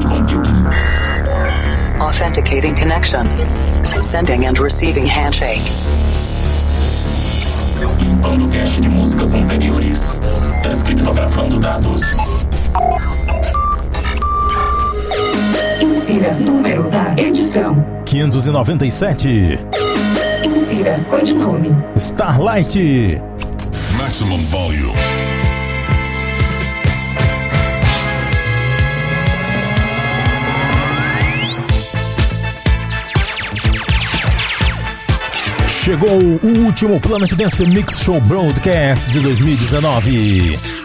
cloud 0.00 0.28
computing. 0.28 0.66
Authenticating 2.00 2.74
connection. 2.74 3.26
Sending 4.02 4.46
and 4.46 4.58
receiving 4.58 5.06
handshake. 5.06 5.62
Limpando 8.00 8.48
cache 8.48 8.80
de 8.80 8.88
músicas 8.88 9.34
anteriores. 9.34 10.20
Descriptografando 10.62 11.58
dados. 11.58 12.02
Insira 15.80 16.34
número 16.34 16.88
da 16.90 17.14
edição. 17.16 17.84
597. 18.06 19.58
Insira 20.44 21.04
codinome. 21.08 21.74
Starlight. 21.96 23.20
Maximum 23.96 24.44
volume. 24.46 25.37
Chegou 35.88 36.20
o 36.20 36.66
último 36.66 37.00
Planet 37.00 37.34
Dance 37.34 37.64
Mix 37.64 38.02
Show 38.02 38.20
Broadcast 38.20 39.10
de 39.10 39.20
2019. 39.20 40.77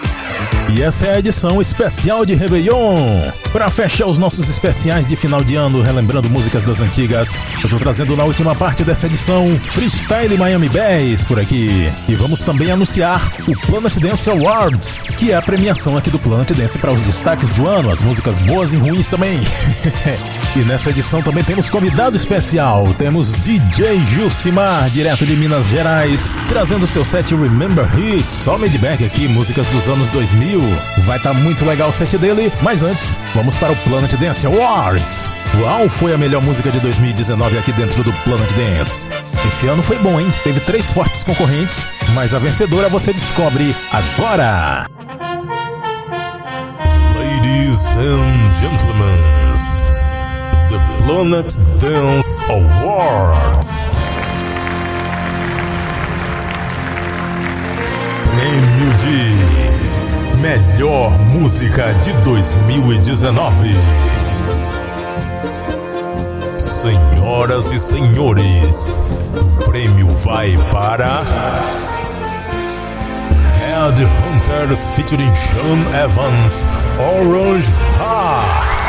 E 0.75 0.81
essa 0.81 1.05
é 1.05 1.13
a 1.13 1.19
edição 1.19 1.61
especial 1.61 2.25
de 2.25 2.33
Réveillon. 2.33 3.31
Para 3.51 3.69
fechar 3.69 4.07
os 4.07 4.17
nossos 4.17 4.49
especiais 4.49 5.05
de 5.05 5.15
final 5.15 5.43
de 5.43 5.55
ano, 5.55 5.83
relembrando 5.83 6.27
músicas 6.27 6.63
das 6.63 6.81
antigas, 6.81 7.37
eu 7.63 7.69
tô 7.69 7.77
trazendo 7.77 8.17
na 8.17 8.23
última 8.23 8.55
parte 8.55 8.83
dessa 8.83 9.05
edição 9.05 9.59
Freestyle 9.63 10.35
Miami 10.35 10.69
Bass 10.69 11.23
por 11.23 11.39
aqui. 11.39 11.93
E 12.09 12.15
vamos 12.15 12.41
também 12.41 12.71
anunciar 12.71 13.31
o 13.47 13.55
Planet 13.67 13.99
Dance 13.99 14.27
Awards, 14.27 15.03
que 15.15 15.31
é 15.31 15.35
a 15.35 15.43
premiação 15.43 15.95
aqui 15.95 16.09
do 16.09 16.17
Planet 16.17 16.51
Dance 16.53 16.79
para 16.79 16.91
os 16.91 17.03
destaques 17.03 17.51
do 17.51 17.67
ano, 17.67 17.91
as 17.91 18.01
músicas 18.01 18.39
boas 18.39 18.73
e 18.73 18.77
ruins 18.77 19.11
também. 19.11 19.39
e 20.57 20.59
nessa 20.65 20.89
edição 20.89 21.21
também 21.21 21.43
temos 21.43 21.69
convidado 21.69 22.17
especial, 22.17 22.91
temos 22.95 23.33
DJ 23.33 24.03
Gilcimar, 24.07 24.89
direto 24.89 25.23
de 25.23 25.35
Minas 25.35 25.67
Gerais, 25.67 26.33
trazendo 26.47 26.87
seu 26.87 27.05
set 27.05 27.35
Remember 27.35 27.87
Hits, 27.95 28.31
só 28.31 28.57
made 28.57 28.79
back 28.79 29.05
aqui, 29.05 29.27
músicas 29.27 29.67
dos 29.67 29.87
anos 29.87 30.09
2000. 30.09 30.62
Vai 30.99 31.17
estar 31.17 31.33
tá 31.33 31.39
muito 31.39 31.65
legal 31.65 31.89
o 31.89 31.91
set 31.91 32.17
dele, 32.17 32.51
mas 32.61 32.83
antes, 32.83 33.15
vamos 33.33 33.57
para 33.57 33.71
o 33.71 33.75
Planet 33.77 34.13
Dance 34.13 34.45
Awards. 34.45 35.29
Qual 35.59 35.87
foi 35.89 36.13
a 36.13 36.17
melhor 36.17 36.41
música 36.41 36.71
de 36.71 36.79
2019 36.79 37.57
aqui 37.57 37.71
dentro 37.71 38.03
do 38.03 38.11
Planet 38.23 38.51
Dance? 38.53 39.07
Esse 39.45 39.67
ano 39.67 39.83
foi 39.83 39.99
bom, 39.99 40.19
hein? 40.19 40.33
Teve 40.43 40.59
três 40.61 40.89
fortes 40.89 41.23
concorrentes, 41.23 41.87
mas 42.13 42.33
a 42.33 42.39
vencedora 42.39 42.89
você 42.89 43.13
descobre 43.13 43.75
agora! 43.91 44.87
Ladies 47.15 47.85
and 47.97 48.53
gentlemen, 48.55 49.19
the 50.69 51.03
Planet 51.03 51.53
Dance 51.79 52.41
Awards. 52.49 53.83
Prêmio 58.35 58.93
de 58.97 59.62
Melhor 60.43 61.17
Música 61.19 61.93
de 62.01 62.11
2019. 62.15 63.71
Senhoras 66.57 67.71
e 67.71 67.79
senhores, 67.79 69.31
o 69.37 69.63
prêmio 69.63 70.09
vai 70.09 70.57
para. 70.69 71.23
Headhunters 73.57 74.89
featuring 74.89 75.33
Sean 75.33 76.03
Evans, 76.03 76.67
Orange 76.99 77.69
Heart. 77.97 78.82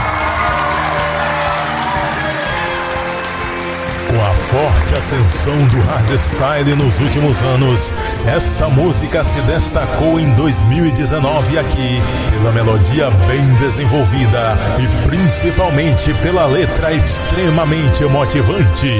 A 4.24 4.34
forte 4.34 4.94
ascensão 4.94 5.66
do 5.66 5.78
hardstyle 5.82 6.74
nos 6.76 6.98
últimos 6.98 7.42
anos, 7.42 7.92
esta 8.26 8.68
música 8.70 9.22
se 9.22 9.38
destacou 9.42 10.18
em 10.18 10.32
2019 10.34 11.58
aqui 11.58 12.02
pela 12.30 12.50
melodia 12.52 13.10
bem 13.26 13.44
desenvolvida 13.56 14.56
e 14.78 15.06
principalmente 15.06 16.14
pela 16.14 16.46
letra 16.46 16.92
extremamente 16.92 18.04
motivante, 18.06 18.90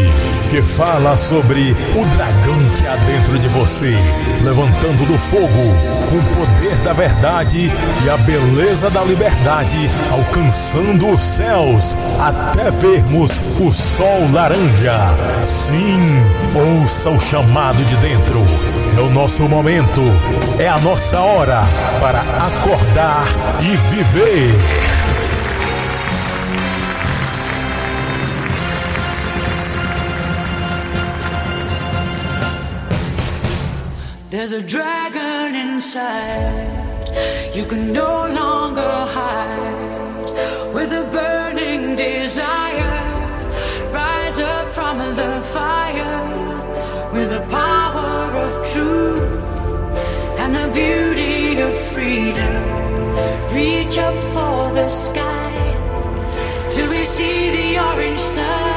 que 0.51 0.61
fala 0.61 1.17
sobre 1.17 1.73
o 1.73 2.05
dragão 2.17 2.59
que 2.77 2.87
há 2.87 2.97
dentro 2.97 3.39
de 3.39 3.49
você, 3.49 3.97
levantando 4.43 5.07
do 5.07 5.19
fogo 5.19 5.95
com 6.11 6.17
o 6.17 6.47
poder 6.47 6.77
da 6.79 6.93
verdade 6.93 7.73
e 8.05 8.11
a 8.11 8.17
beleza 8.19 8.91
da 8.91 9.03
liberdade, 9.03 9.91
alcançando 10.11 11.09
os 11.09 11.23
céus 11.23 11.97
até 12.21 12.71
vermos 12.71 13.41
o 13.59 13.73
sol 13.73 14.31
laranja. 14.31 15.14
Sim, 15.45 16.01
ouça 16.55 17.11
o 17.11 17.21
chamado 17.21 17.85
de 17.85 17.97
dentro. 17.97 18.43
É 18.97 19.01
o 19.01 19.11
nosso 19.11 19.43
momento, 19.49 20.01
é 20.59 20.69
a 20.69 20.79
nossa 20.79 21.21
hora 21.21 21.63
para 22.01 22.21
acordar 22.21 23.27
e 23.61 23.77
viver. 23.95 24.55
There's 34.31 34.53
a 34.53 34.61
dragon 34.61 35.55
inside. 35.55 36.75
You 37.55 37.65
can 37.67 37.93
no 37.93 38.27
longer 38.27 39.07
hide 39.07 39.84
beauty 50.75 51.61
of 51.61 51.73
freedom. 51.93 52.55
Reach 53.55 53.97
up 53.97 54.17
for 54.35 54.75
the 54.75 54.91
sky 54.91 55.53
till 56.71 56.91
we 56.91 57.05
see 57.05 57.51
the 57.51 57.79
orange 57.79 58.19
sun. 58.19 58.74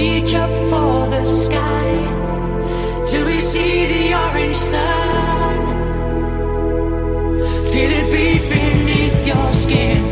Reach 0.00 0.34
up 0.34 0.48
for 0.70 1.10
the 1.10 1.26
sky 1.26 1.88
till 3.04 3.26
we 3.26 3.38
see 3.38 3.84
the 3.84 4.14
orange 4.14 4.56
sun. 4.56 5.56
Feel 7.70 7.90
it 8.00 8.06
beat 8.10 8.42
beneath 8.48 9.26
your 9.26 9.52
skin. 9.52 10.09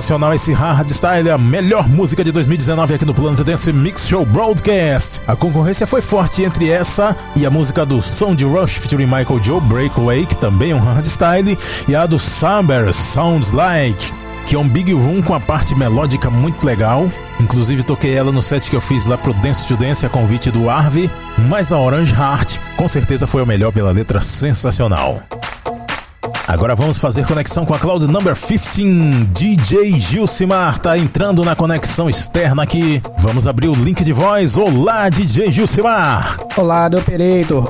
Sensacional 0.00 0.32
esse 0.32 0.54
hardstyle, 0.54 1.30
a 1.30 1.36
melhor 1.36 1.86
música 1.86 2.24
de 2.24 2.32
2019 2.32 2.94
aqui 2.94 3.04
no 3.04 3.12
Planet 3.12 3.42
Dance 3.42 3.70
Mix 3.70 4.08
Show 4.08 4.24
Broadcast. 4.24 5.20
A 5.26 5.36
concorrência 5.36 5.86
foi 5.86 6.00
forte 6.00 6.42
entre 6.42 6.70
essa 6.70 7.14
e 7.36 7.44
a 7.44 7.50
música 7.50 7.84
do 7.84 8.00
Sound 8.00 8.42
Rush 8.42 8.78
featuring 8.78 9.04
Michael 9.04 9.44
Joe 9.44 9.60
Breakaway, 9.60 10.24
que 10.24 10.34
também 10.36 10.70
é 10.70 10.74
um 10.74 10.78
hardstyle, 10.78 11.58
e 11.86 11.94
a 11.94 12.06
do 12.06 12.18
Samber 12.18 12.90
Sounds 12.94 13.52
Like 13.52 14.10
que 14.46 14.56
é 14.56 14.58
um 14.58 14.68
big 14.68 14.92
room 14.92 15.22
com 15.22 15.34
a 15.34 15.38
parte 15.38 15.76
melódica 15.76 16.28
muito 16.28 16.66
legal. 16.66 17.06
Inclusive 17.38 17.84
toquei 17.84 18.14
ela 18.14 18.32
no 18.32 18.42
set 18.42 18.68
que 18.68 18.74
eu 18.74 18.80
fiz 18.80 19.04
lá 19.04 19.16
pro 19.16 19.34
Dance 19.34 19.68
to 19.68 19.76
Dance 19.76 20.04
a 20.04 20.08
convite 20.08 20.50
do 20.50 20.68
Arve, 20.68 21.08
mas 21.48 21.72
a 21.72 21.78
Orange 21.78 22.14
Heart 22.14 22.58
com 22.76 22.88
certeza 22.88 23.28
foi 23.28 23.42
o 23.42 23.46
melhor 23.46 23.70
pela 23.70 23.92
letra 23.92 24.20
sensacional. 24.20 25.22
Agora 26.48 26.74
vamos 26.74 26.98
fazer 26.98 27.24
conexão 27.26 27.64
com 27.64 27.74
a 27.74 27.78
Cloud 27.78 28.06
Number 28.06 28.34
15. 28.34 29.24
DJ 29.26 29.92
Gilcimar 30.00 30.78
tá 30.78 30.98
entrando 30.98 31.44
na 31.44 31.54
conexão 31.54 32.08
externa 32.08 32.62
aqui. 32.62 33.00
Vamos 33.18 33.46
abrir 33.46 33.68
o 33.68 33.74
link 33.74 34.02
de 34.02 34.12
voz. 34.12 34.56
Olá, 34.56 35.08
DJ 35.08 35.50
Gilcimar. 35.50 36.38
Olá, 36.56 36.88
do. 36.88 37.00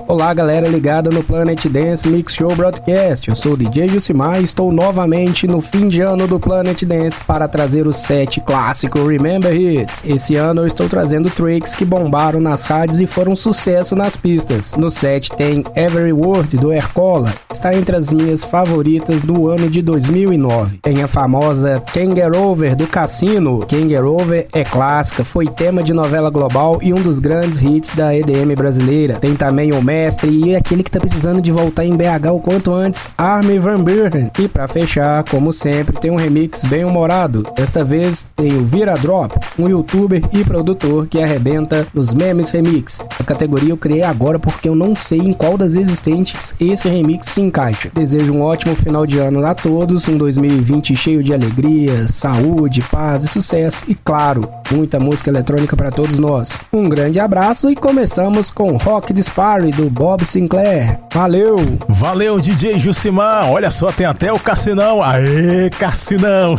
Olá, 0.08 0.32
galera 0.32 0.68
ligada 0.68 1.10
no 1.10 1.22
Planet 1.22 1.66
Dance 1.66 2.08
Mix 2.08 2.34
Show 2.34 2.54
Broadcast. 2.54 3.28
Eu 3.28 3.36
sou 3.36 3.52
o 3.52 3.56
DJ 3.56 3.88
Gilcimar 3.88 4.40
e 4.40 4.44
estou 4.44 4.72
novamente 4.72 5.46
no 5.46 5.60
fim 5.60 5.86
de 5.86 6.00
ano 6.00 6.26
do 6.26 6.40
Planet 6.40 6.82
Dance 6.84 7.20
para 7.20 7.46
trazer 7.46 7.86
o 7.86 7.92
set 7.92 8.40
clássico 8.40 9.06
Remember 9.06 9.54
Hits. 9.54 10.04
Esse 10.06 10.36
ano 10.36 10.62
eu 10.62 10.66
estou 10.66 10.88
trazendo 10.88 11.28
tracks 11.28 11.74
que 11.74 11.84
bombaram 11.84 12.40
nas 12.40 12.64
rádios 12.64 13.00
e 13.00 13.06
foram 13.06 13.36
sucesso 13.36 13.94
nas 13.94 14.16
pistas. 14.16 14.74
No 14.74 14.90
set 14.90 15.30
tem 15.32 15.64
Every 15.76 16.12
Word 16.12 16.56
do 16.56 16.72
Ercola. 16.72 17.34
Está 17.50 17.74
entre 17.74 17.96
as 17.96 18.12
minhas 18.12 18.42
favoritas 18.44 18.69
favoritas 18.70 19.22
do 19.22 19.48
ano 19.48 19.68
de 19.68 19.82
2009. 19.82 20.78
Tem 20.80 21.02
a 21.02 21.08
famosa 21.08 21.82
Can 21.92 22.14
Get 22.14 22.32
Over 22.36 22.76
do 22.76 22.86
Cassino. 22.86 23.66
Can 23.66 23.88
Get 23.88 24.00
Over 24.00 24.46
é 24.52 24.62
clássica, 24.62 25.24
foi 25.24 25.48
tema 25.48 25.82
de 25.82 25.92
novela 25.92 26.30
global 26.30 26.78
e 26.80 26.94
um 26.94 27.02
dos 27.02 27.18
grandes 27.18 27.60
hits 27.62 27.96
da 27.96 28.14
EDM 28.14 28.54
brasileira. 28.56 29.14
Tem 29.14 29.34
também 29.34 29.72
o 29.72 29.82
Mestre 29.82 30.30
e 30.30 30.54
aquele 30.54 30.84
que 30.84 30.90
tá 30.90 31.00
precisando 31.00 31.40
de 31.40 31.50
voltar 31.50 31.84
em 31.84 31.96
BH 31.96 32.30
o 32.32 32.38
quanto 32.38 32.72
antes, 32.72 33.10
Armin 33.18 33.58
Van 33.58 33.82
Buren. 33.82 34.30
E 34.38 34.46
para 34.46 34.68
fechar, 34.68 35.24
como 35.24 35.52
sempre, 35.52 35.98
tem 35.98 36.12
um 36.12 36.16
remix 36.16 36.64
bem 36.64 36.84
humorado. 36.84 37.44
Desta 37.56 37.82
vez 37.82 38.24
tem 38.36 38.56
o 38.56 38.64
Vira 38.64 38.94
Drop, 38.94 39.36
um 39.58 39.68
youtuber 39.68 40.22
e 40.32 40.44
produtor 40.44 41.08
que 41.08 41.20
arrebenta 41.20 41.88
nos 41.92 42.14
memes 42.14 42.52
remix. 42.52 43.00
A 43.18 43.24
categoria 43.24 43.70
eu 43.70 43.76
criei 43.76 44.04
agora 44.04 44.38
porque 44.38 44.68
eu 44.68 44.76
não 44.76 44.94
sei 44.94 45.18
em 45.18 45.32
qual 45.32 45.58
das 45.58 45.74
existentes 45.74 46.54
esse 46.60 46.88
remix 46.88 47.26
se 47.30 47.40
encaixa. 47.40 47.90
Desejo 47.92 48.32
um 48.32 48.44
ótimo 48.50 48.74
final 48.74 49.06
de 49.06 49.18
ano 49.18 49.46
a 49.46 49.54
todos, 49.54 50.08
um 50.08 50.18
2020 50.18 50.96
cheio 50.96 51.22
de 51.22 51.32
alegria, 51.32 52.08
saúde, 52.08 52.82
paz 52.82 53.22
e 53.22 53.28
sucesso 53.28 53.84
e, 53.86 53.94
claro, 53.94 54.50
muita 54.70 54.98
música 54.98 55.30
eletrônica 55.30 55.76
para 55.76 55.92
todos 55.92 56.18
nós. 56.18 56.58
Um 56.72 56.88
grande 56.88 57.20
abraço 57.20 57.70
e 57.70 57.76
começamos 57.76 58.50
com 58.50 58.76
Rock 58.76 59.12
Dispare 59.12 59.70
do 59.70 59.88
Bob 59.88 60.24
Sinclair. 60.24 60.98
Valeu! 61.12 61.56
Valeu, 61.88 62.40
DJ 62.40 62.76
Jusimar! 62.78 63.48
Olha 63.48 63.70
só, 63.70 63.92
tem 63.92 64.06
até 64.06 64.32
o 64.32 64.38
Cassinão! 64.38 65.00
Aê, 65.00 65.70
Cassinão! 65.70 66.56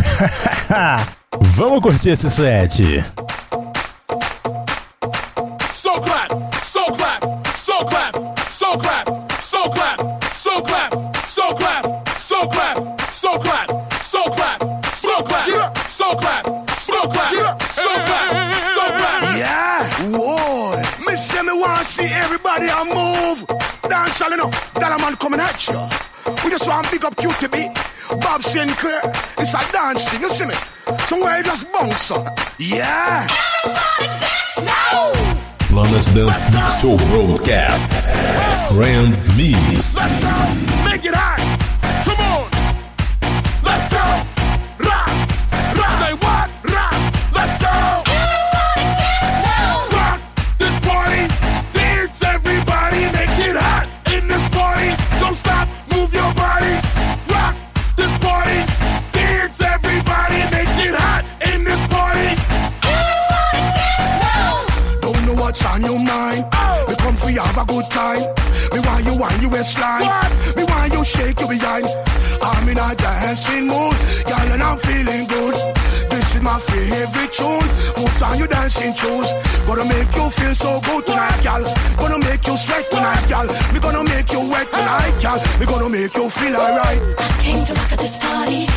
Vamos 1.41 1.81
curtir 1.81 2.11
esse 2.11 2.29
set! 2.29 3.03
So 5.73 5.99
clap, 5.99 6.31
so 6.63 6.85
clap, 6.85 7.21
so 7.57 7.85
clap, 7.85 8.15
so 8.49 8.77
clap, 8.77 9.31
so 9.41 9.69
clap, 9.69 10.33
so 10.33 10.61
clap, 10.61 11.00
so 11.41 11.55
clap. 11.55 12.09
so 12.31 12.47
clap, 12.47 13.01
so 13.11 13.37
clap, 13.39 13.93
so 13.93 14.23
clap, 14.29 14.85
so 14.85 15.21
clap, 15.23 15.79
so 15.89 16.13
clap, 16.13 16.69
so 16.69 17.01
clap, 17.07 17.61
so 17.63 17.83
clap, 18.07 18.53
so 18.75 18.83
clap. 18.99 19.37
Yeah, 19.37 19.83
whoa. 20.15 20.77
Me 21.05 21.15
say 21.15 21.41
me 21.41 21.53
want 21.53 21.79
to 21.79 21.85
see 21.85 22.09
everybody 22.13 22.67
a 22.67 22.85
move. 22.85 23.47
Dance 23.89 24.21
all 24.21 24.33
enough, 24.33 24.73
that 24.75 24.91
a 24.91 25.01
man 25.01 25.15
coming 25.15 25.39
at 25.39 25.67
you. 25.67 25.81
We 26.45 26.51
just 26.51 26.67
want 26.67 26.91
big 26.91 27.03
up 27.03 27.15
QTB, 27.15 27.73
Bob 28.21 28.43
Sinclair. 28.43 29.01
It's 29.39 29.53
a 29.53 29.71
dance 29.71 30.07
thing, 30.09 30.21
you 30.21 30.29
see 30.29 30.45
me? 30.45 30.55
Somewhere 31.07 31.37
you 31.37 31.43
just 31.43 31.71
bounce 31.73 32.11
up. 32.11 32.37
Yeah. 32.59 33.27
Everybody 33.65 34.19
dance 34.19 34.59
now. 34.59 35.20
Planet 35.71 36.03
Dance 36.13 36.51
Mix 36.51 36.81
Show 36.81 36.97
Broadcast. 37.07 38.73
Friends 38.73 39.29
Mix. 39.37 39.95
Make 40.83 41.05
it 41.05 41.15
hot. 41.15 41.39
Waistline. 65.81 66.43
What? 68.21 68.41
Me 68.73 68.79
want 68.79 69.05
you 69.05 69.15
while 69.15 69.37
you 69.41 69.49
insline, 69.55 70.07
we 70.55 70.63
want 70.63 70.93
you 70.93 71.03
shake 71.05 71.39
your 71.39 71.49
behind. 71.49 71.85
I'm 72.41 72.67
in 72.67 72.77
a 72.77 72.95
dancing 72.95 73.67
mood, 73.67 73.95
girl, 74.25 74.47
and 74.53 74.63
I'm 74.63 74.77
feeling 74.77 75.27
good. 75.27 75.55
This 76.09 76.35
is 76.35 76.41
my 76.41 76.59
favorite 76.59 77.31
tune. 77.33 77.67
Put 77.95 78.21
on 78.21 78.37
your 78.37 78.47
dancing 78.47 78.93
shoes. 78.95 79.27
Gonna 79.67 79.85
make 79.85 80.15
you 80.15 80.29
feel 80.29 80.55
so 80.55 80.81
good 80.81 81.05
tonight, 81.05 81.43
girl. 81.43 81.63
Gonna 81.97 82.19
make 82.19 82.45
you 82.47 82.57
sweat 82.57 82.89
tonight, 82.89 83.27
girl. 83.27 83.47
We 83.73 83.79
gonna 83.79 84.03
make 84.03 84.31
you 84.31 84.41
wet 84.49 84.71
tonight, 84.71 85.15
girl. 85.21 85.39
We 85.59 85.65
gonna 85.65 85.89
make 85.89 86.15
you 86.15 86.29
feel 86.29 86.55
alright. 86.55 87.01
I 87.19 87.41
came 87.41 87.63
to 87.65 87.73
rock 87.73 87.91
at 87.91 87.99
this 87.99 88.17
party, 88.17 88.67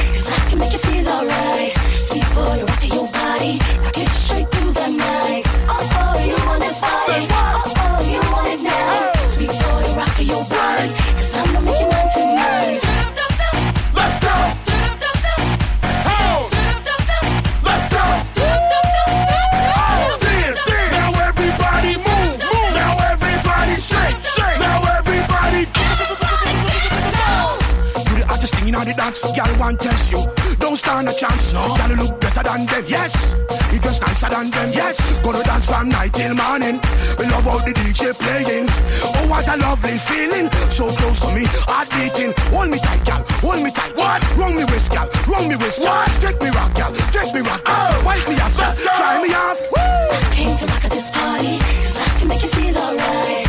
dance, 29.65 29.77
girl 29.77 29.77
test 29.77 30.13
you. 30.13 30.57
Don't 30.59 30.77
stand 30.77 31.09
a 31.09 31.15
chance, 31.15 31.53
no. 31.53 31.77
Girl 31.77 31.91
you 31.91 31.97
look 31.97 32.21
better 32.21 32.43
than 32.43 32.67
them, 32.67 32.85
yes. 32.87 33.15
You 33.73 33.79
just 33.79 34.01
nicer 34.01 34.29
than 34.29 34.51
them, 34.51 34.71
yes. 34.73 34.97
Gonna 35.23 35.43
dance 35.43 35.67
from 35.67 35.89
night 35.89 36.13
till 36.13 36.35
morning. 36.35 36.81
We 37.19 37.27
love 37.27 37.45
how 37.45 37.59
the 37.59 37.73
DJ 37.73 38.13
playing. 38.15 38.69
Oh, 39.03 39.27
what 39.29 39.49
a 39.49 39.57
lovely 39.57 39.97
feeling. 39.99 40.51
So 40.71 40.91
close 40.93 41.21
to 41.21 41.33
me, 41.35 41.45
heart 41.69 41.89
beating. 41.91 42.33
Hold 42.53 42.71
me 42.71 42.79
tight, 42.79 43.05
girl. 43.05 43.25
Hold 43.41 43.63
me 43.63 43.71
tight. 43.71 43.97
What? 43.97 44.37
Wrong 44.37 44.55
me 44.55 44.65
waist, 44.65 44.93
girl. 44.93 45.09
Wrong 45.29 45.49
me 45.49 45.57
waist. 45.57 45.81
What? 45.81 46.09
Take 46.21 46.41
me 46.41 46.51
rock, 46.51 46.75
girl. 46.75 46.93
Take 47.13 47.35
me 47.35 47.41
rock, 47.41 47.65
girl. 47.65 47.77
Oh. 47.77 48.03
Wipe 48.05 48.29
me 48.29 48.35
off, 48.41 48.59
Let's 48.59 48.85
go. 48.85 48.91
Try 48.97 49.23
me 49.23 49.35
off. 49.35 49.61
I 49.77 50.35
came 50.35 50.57
to 50.57 50.67
rock 50.67 50.85
at 50.85 50.91
this 50.91 51.11
party, 51.11 51.59
cause 51.59 51.99
I 51.99 52.19
can 52.19 52.29
make 52.29 52.43
you 52.43 52.49
feel 52.49 52.77
alright. 52.77 53.44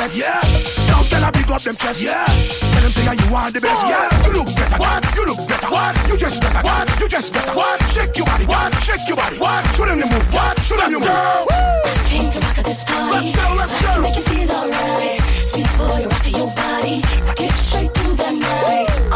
respect, 0.00 0.16
yeah. 0.16 0.86
Now 0.88 1.02
tell 1.02 1.22
her 1.22 1.32
big 1.32 1.50
up 1.50 1.62
them 1.62 1.76
chest, 1.76 2.00
yeah. 2.00 2.24
Tell 2.24 2.82
them 2.82 2.92
say 2.92 3.04
yeah, 3.04 3.12
you 3.12 3.34
are 3.34 3.50
the 3.50 3.60
best, 3.60 3.86
yeah. 3.86 4.26
You 4.26 4.32
look 4.32 4.54
better, 4.56 4.78
what? 4.78 5.16
You 5.16 5.26
look 5.26 5.48
better, 5.48 5.68
what? 5.68 6.08
You 6.08 6.16
just 6.16 6.40
better, 6.40 6.62
what? 6.62 7.00
You 7.00 7.08
just 7.08 7.32
better, 7.32 7.54
what? 7.54 7.82
Shake 7.90 8.16
your 8.16 8.26
body, 8.26 8.46
what? 8.46 8.74
Shake 8.82 9.08
your 9.08 9.16
body, 9.16 9.38
what? 9.38 9.64
Show 9.74 9.86
them 9.86 10.00
the 10.00 10.06
move, 10.06 10.32
what? 10.32 10.58
Show 10.60 10.76
them 10.76 10.90
your 10.90 11.00
move. 11.00 11.08
Came 12.06 12.30
to 12.30 12.40
rock 12.40 12.58
at 12.58 12.64
this 12.64 12.84
party. 12.84 13.32
Let's 13.32 13.36
go, 13.36 13.54
let's 13.54 13.82
go. 13.82 14.02
Make 14.02 14.16
you 14.16 14.22
feel 14.22 14.50
alright, 14.50 15.20
sweet 15.44 15.70
boy. 15.78 16.06
Rock 16.08 16.26
your 16.30 16.50
body, 16.54 17.02
rock 17.26 17.40
it 17.40 17.52
straight 17.54 17.92
through 17.94 18.16
the 18.16 18.30
night. 18.30 19.09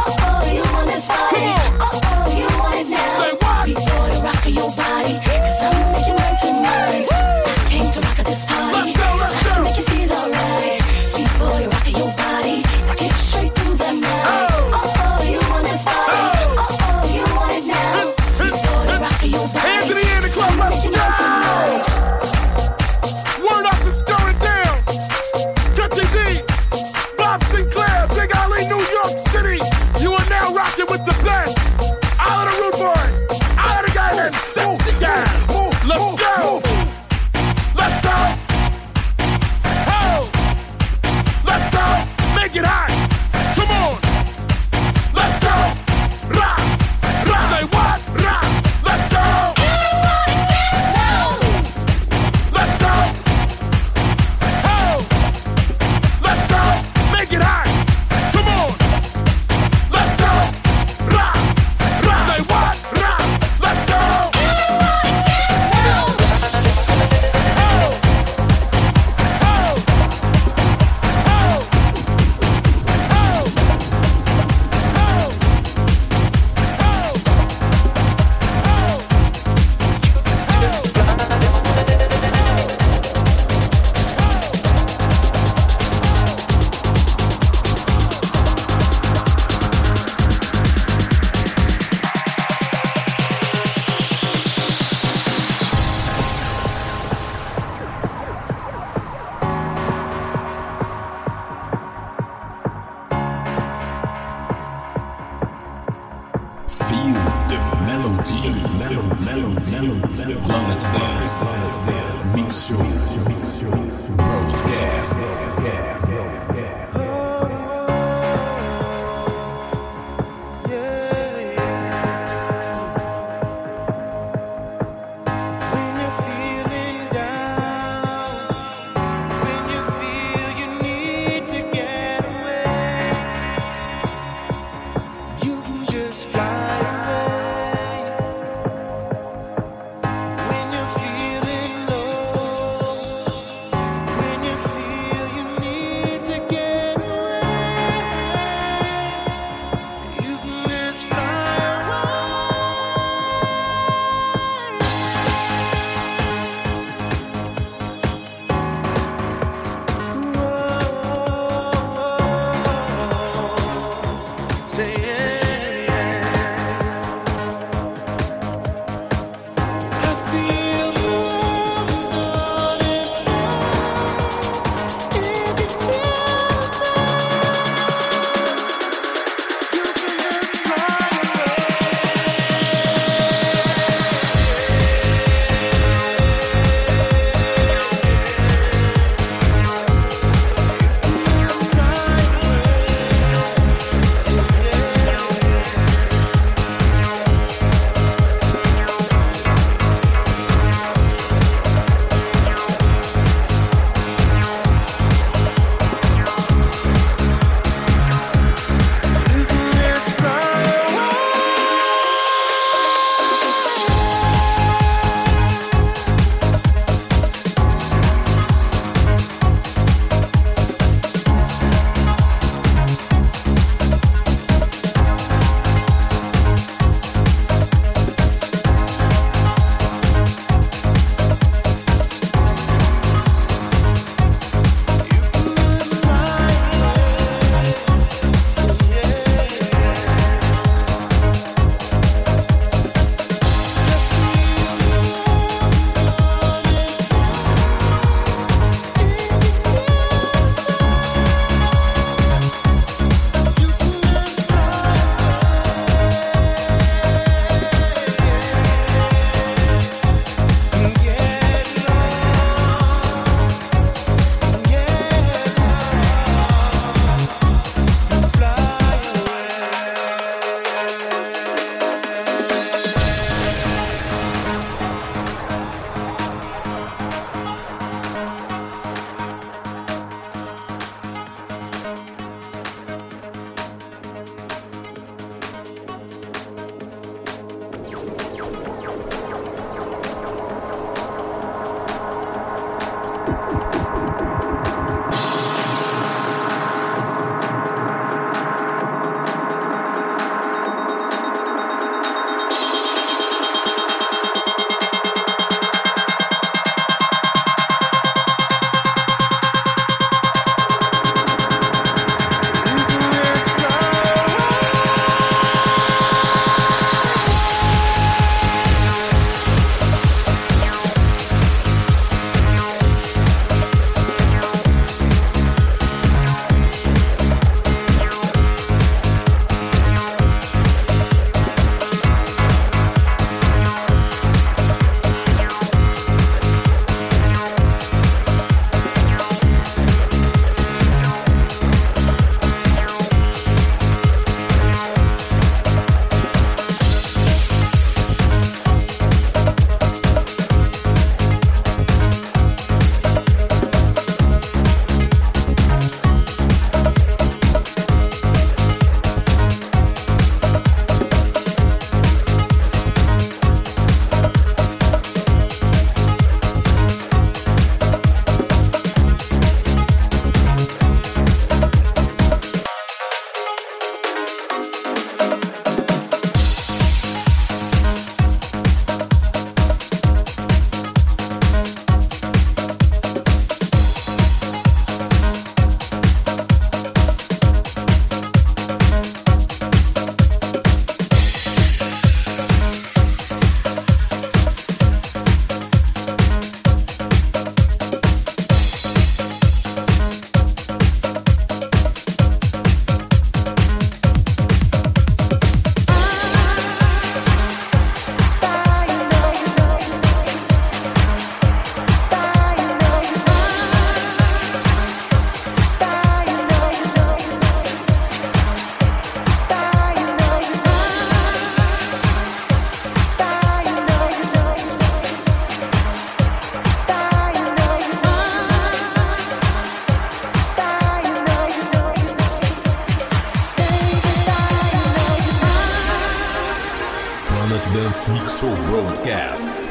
Dance 438.05 438.21
Mix 438.21 438.41
Show 438.41 438.55
Broadcast. 438.67 439.67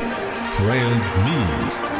Friends 0.57 1.17
Mix. 1.17 1.92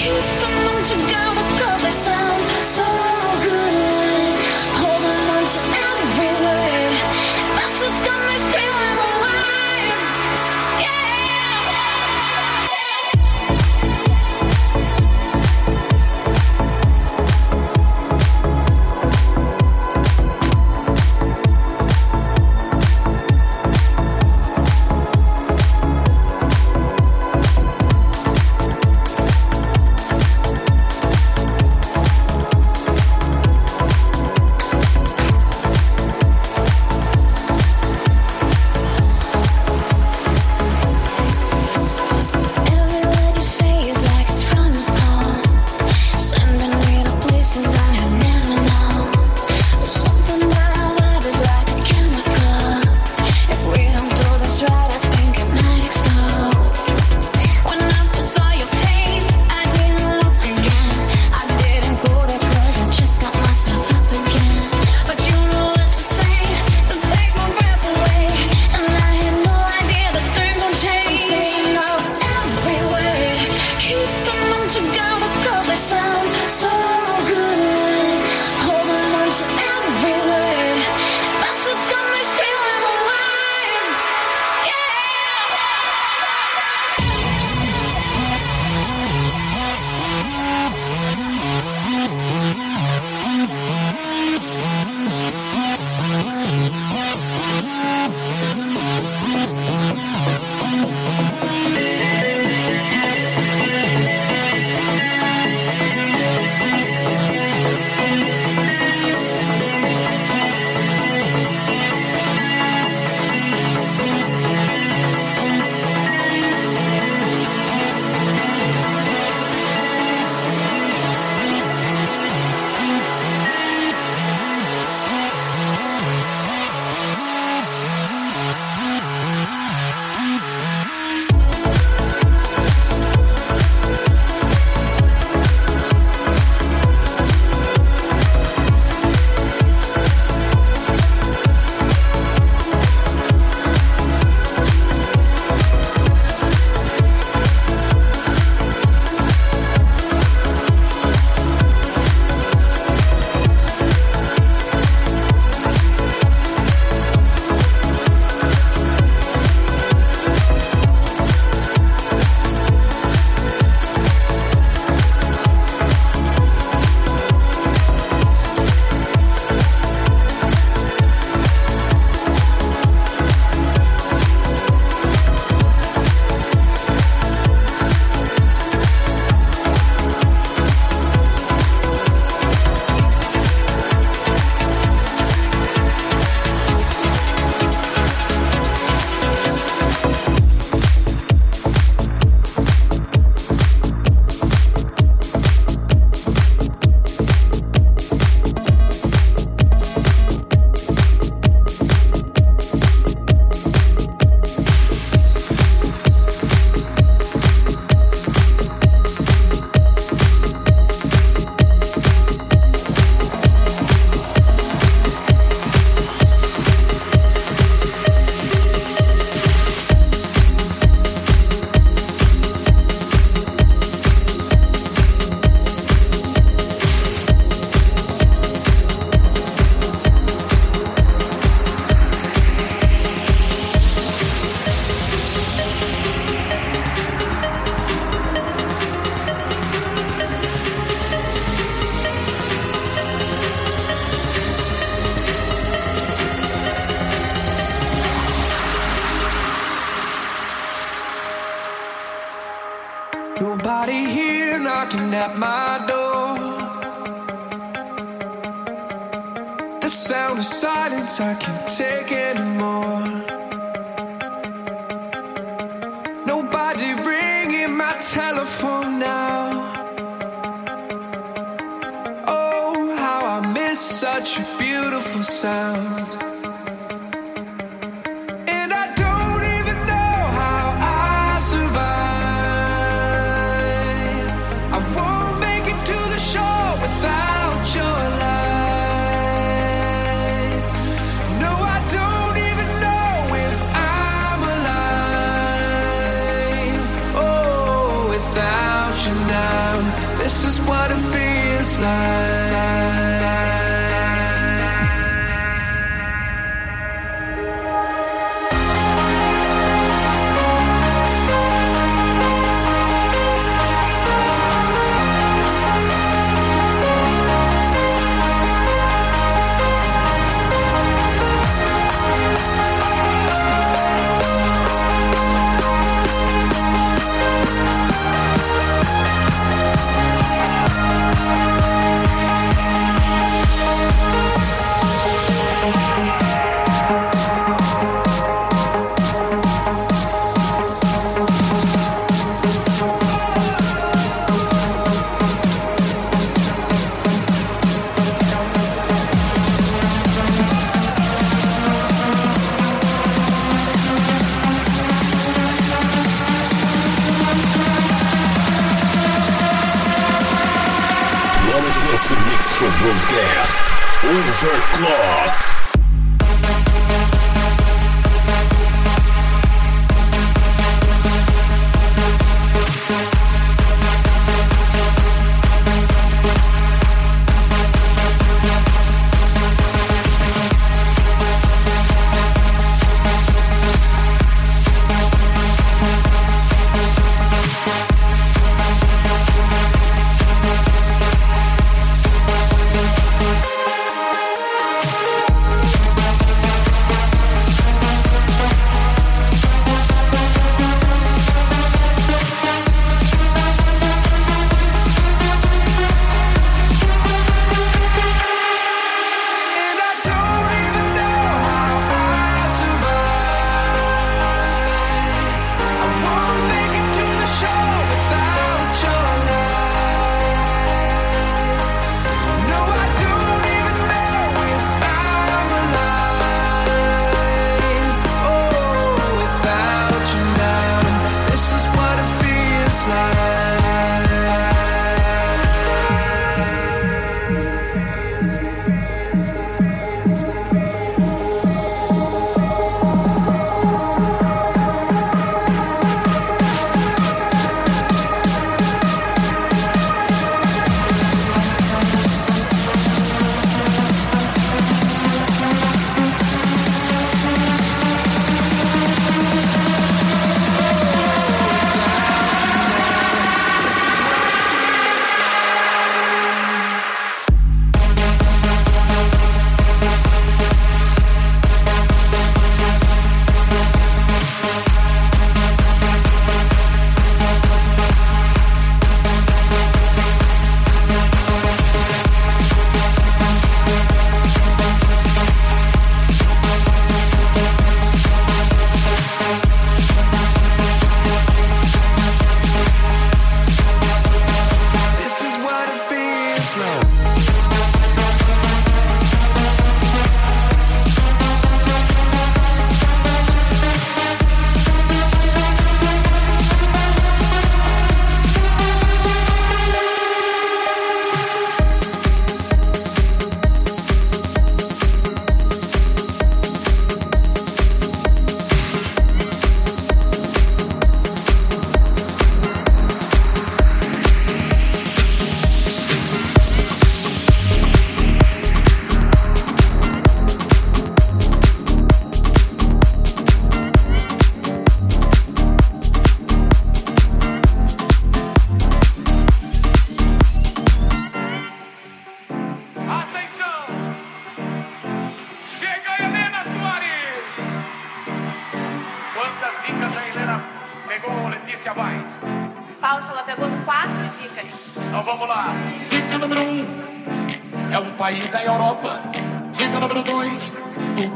keep 0.00 0.14
the 0.14 0.48
moon 0.64 0.82
to 0.84 0.96
go. 1.12 1.29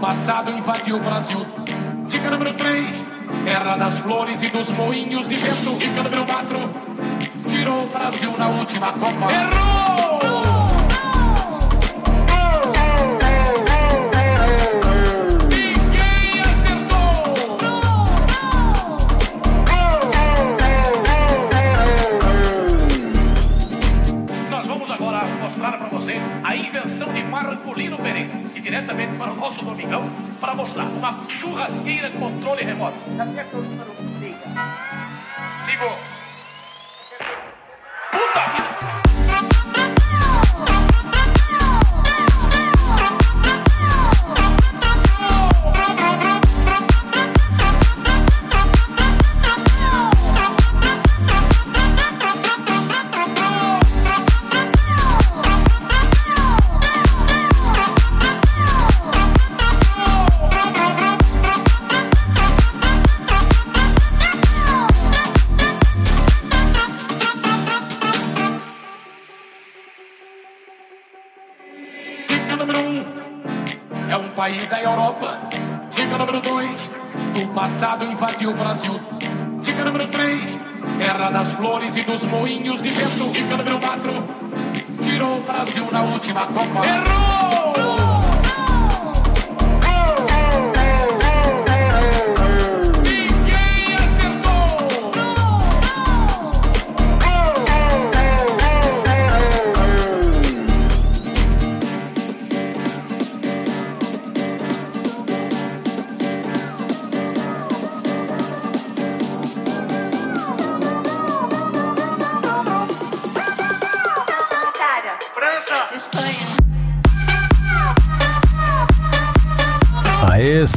Passado 0.04 0.50
invadiu 0.50 0.96
o 0.96 1.00
Brasil. 1.00 1.46
Dica 2.06 2.30
número 2.30 2.52
três: 2.52 3.06
terra 3.42 3.74
das 3.76 3.98
flores 4.00 4.42
e 4.42 4.48
dos 4.48 4.70
moinhos 4.72 5.26
de 5.26 5.34
vento. 5.34 5.78
Dica 5.78 6.02
número 6.02 6.26
4, 6.26 6.58
tirou 7.48 7.84
o 7.84 7.86
Brasil 7.86 8.34
na 8.36 8.48
última 8.48 8.92
Copa. 8.92 9.32
Errou! 9.32 9.83
Diretamente 28.84 29.16
para 29.16 29.32
o 29.32 29.36
nosso 29.36 29.64
Domingão 29.64 30.04
para 30.40 30.54
mostrar 30.54 30.84
uma 30.84 31.24
churrasqueira 31.28 32.10
de 32.10 32.18
controle 32.18 32.62
remoto. 32.62 32.96
Ligou. 35.66 36.23
Brasil 86.34 86.42
na 86.42 86.46
última 86.46 86.46
Copa. 86.46 87.03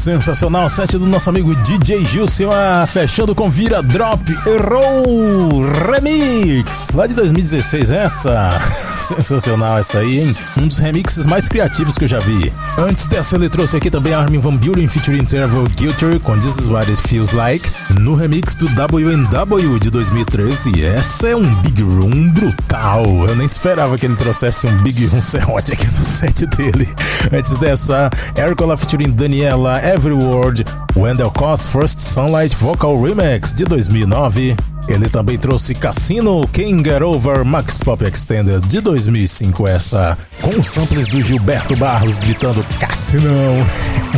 Sensacional 0.08 0.70
set 0.70 0.98
do 0.98 1.06
nosso 1.06 1.30
amigo 1.30 1.54
DJ 1.54 2.06
Gilson, 2.06 2.50
ah, 2.50 2.88
fechando 2.88 3.36
com 3.36 3.50
Vira 3.50 3.84
Drop 3.84 4.24
Errou 4.46 5.62
Remix, 5.62 6.92
lá 6.94 7.06
de 7.06 7.14
2016, 7.14 7.92
essa, 7.92 8.58
sensacional 9.18 9.78
essa 9.78 9.98
aí, 9.98 10.22
hein? 10.22 10.34
Um 10.56 10.66
dos 10.66 10.78
remixes 10.78 11.26
mais 11.26 11.50
criativos 11.50 11.98
que 11.98 12.06
eu 12.06 12.08
já 12.08 12.20
vi. 12.20 12.54
Antes 12.78 13.06
dessa 13.08 13.36
ele 13.36 13.50
trouxe 13.50 13.76
aqui 13.76 13.92
também 13.92 14.14
Armin 14.14 14.40
Van 14.40 14.56
Buren 14.56 14.88
featuring 14.88 15.24
Interval 15.24 15.66
Guilty 15.66 16.20
com 16.24 16.40
This 16.40 16.58
Is 16.58 16.68
What 16.70 16.90
It 16.90 17.02
Feels 17.02 17.34
Like, 17.34 17.70
no 18.00 18.16
remix 18.16 18.56
do 18.56 18.68
WNW 18.70 19.80
de 19.80 19.90
2013, 19.90 20.72
e 20.76 20.86
essa 20.86 21.30
é 21.30 21.36
um 21.36 21.56
Big 21.62 21.82
Room 21.82 22.30
brutal, 22.30 23.06
eu 23.28 23.36
nem 23.36 23.46
esperava 23.46 23.98
que 23.98 24.06
ele 24.06 24.16
trouxesse 24.16 24.68
um 24.68 24.78
Big 24.84 25.06
Room 25.08 25.22
serrote 25.22 25.74
aqui 25.74 25.88
no 25.88 25.94
set 25.94 26.46
dele. 26.46 26.88
Antes 27.32 27.58
dessa, 27.58 28.10
Ericola 28.36 28.78
featuring 28.78 29.12
Daniela 29.12 29.82
Every 29.84 30.14
Word, 30.14 30.66
Wendell 30.96 31.32
Cost 31.32 31.68
First 31.68 32.00
Sunlight 32.00 32.56
Vocal 32.56 33.00
Remix 33.02 33.54
de 33.54 33.66
2009. 33.66 34.56
Ele 34.88 35.10
também 35.10 35.38
trouxe 35.38 35.76
Cassino 35.76 36.48
Can't 36.48 36.82
Get 36.82 37.02
Over 37.02 37.44
Max 37.44 37.82
Pop 37.82 38.04
Extended 38.06 38.66
de 38.68 38.80
2005 38.80 39.68
essa, 39.68 40.18
com 40.42 40.64
samples 40.64 41.08
do 41.08 41.22
Gilberto 41.22 41.76
Barros 41.76 42.18
gritando 42.18 42.64
Cassinão. 42.80 43.58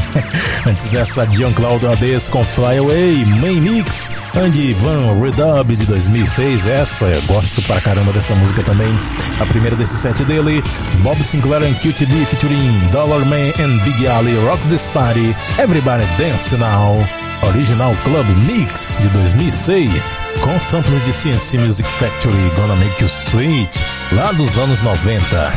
Antes 0.68 0.88
dessa, 0.90 1.26
Jean-Claude 1.26 1.88
Ades 1.88 2.30
com 2.30 2.44
Fly 2.44 2.78
Away, 2.78 3.26
Main 3.26 3.62
Mix, 3.62 4.12
Andy 4.36 4.74
Van 4.76 5.20
Redub 5.20 5.76
de 5.76 5.88
2006 5.88 6.68
essa, 6.68 7.06
eu 7.06 7.22
gosto 7.24 7.64
pra 7.64 7.82
caramba 7.82 8.14
dessa 8.14 8.36
música 8.36 8.62
também. 8.62 8.94
A 9.40 9.46
primeira 9.48 9.76
desse 9.76 9.96
set 9.96 10.24
dele, 10.24 10.64
Bob 11.02 11.24
Sinclair 11.24 11.64
and 11.64 11.80
QTB 11.80 12.26
featuring 12.28 12.90
Dollar 12.92 13.26
Man 13.26 13.54
and 13.60 13.84
Big 13.86 14.06
Ali 14.06 14.38
Rock 14.46 14.62
This 14.68 14.86
Party, 14.86 15.36
Everybody 15.58 16.06
Dance 16.18 16.56
Now. 16.60 16.98
Original 17.42 17.96
Club 18.04 18.28
Mix 18.46 18.98
de 19.00 19.10
2006, 19.10 20.20
com 20.42 20.60
samples 20.60 21.02
de 21.04 21.14
CNC 21.14 21.58
Music 21.58 21.90
Factory 21.90 22.52
Gonna 22.56 22.76
Make 22.76 23.02
You 23.02 23.08
Sweet, 23.08 23.70
lá 24.12 24.32
dos 24.34 24.58
anos 24.58 24.82
90. 24.82 25.54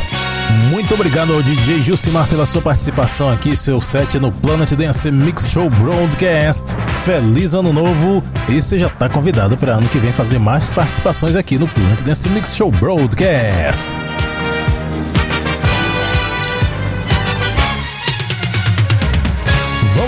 Muito 0.69 0.93
obrigado 0.93 1.33
ao 1.33 1.41
DJ 1.41 1.81
Gilcimar 1.81 2.27
pela 2.27 2.45
sua 2.45 2.61
participação 2.61 3.29
aqui, 3.29 3.55
seu 3.55 3.81
set 3.81 4.17
no 4.17 4.31
Planet 4.31 4.71
Dance 4.73 5.11
Mix 5.11 5.51
Show 5.51 5.69
Broadcast. 5.69 6.75
Feliz 7.03 7.53
ano 7.53 7.73
novo 7.73 8.23
e 8.47 8.61
você 8.61 8.79
já 8.79 8.87
está 8.87 9.09
convidado 9.09 9.57
para 9.57 9.73
ano 9.73 9.89
que 9.89 9.97
vem 9.97 10.13
fazer 10.13 10.39
mais 10.39 10.71
participações 10.71 11.35
aqui 11.35 11.57
no 11.57 11.67
Planet 11.67 12.01
Dance 12.01 12.29
Mix 12.29 12.55
Show 12.55 12.71
Broadcast. 12.71 13.87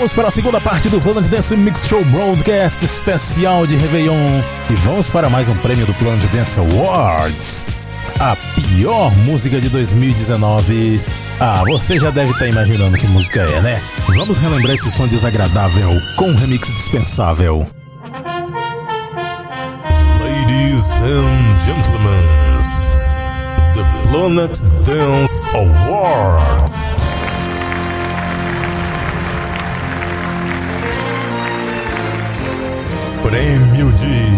Vamos 0.06 0.14
para 0.14 0.28
a 0.28 0.30
segunda 0.30 0.60
parte 0.60 0.88
do 0.88 1.00
Planet 1.00 1.26
Dance 1.26 1.56
Mix 1.56 1.88
Show 1.88 2.04
Broadcast 2.04 2.84
especial 2.84 3.66
de 3.66 3.74
Réveillon. 3.74 4.40
E 4.70 4.74
vamos 4.76 5.10
para 5.10 5.28
mais 5.28 5.48
um 5.48 5.56
prêmio 5.56 5.84
do 5.84 5.92
Planet 5.94 6.24
Dance 6.30 6.60
Awards. 6.60 7.66
A 8.20 8.36
pior 8.36 9.10
música 9.24 9.60
de 9.60 9.68
2019. 9.68 11.00
Ah, 11.40 11.64
você 11.66 11.98
já 11.98 12.12
deve 12.12 12.30
estar 12.30 12.46
imaginando 12.46 12.96
que 12.96 13.04
música 13.08 13.40
é, 13.40 13.60
né? 13.60 13.82
Vamos 14.14 14.38
relembrar 14.38 14.74
esse 14.74 14.92
som 14.92 15.08
desagradável 15.08 15.90
com 16.14 16.26
um 16.26 16.36
remix 16.36 16.72
dispensável. 16.72 17.68
Ladies 20.20 21.00
and 21.00 21.58
gentlemen, 21.58 22.22
the 23.74 24.08
Planet 24.08 24.56
Dance 24.84 25.44
Awards. 25.56 26.95
Prêmio 33.26 33.92
de 33.92 34.30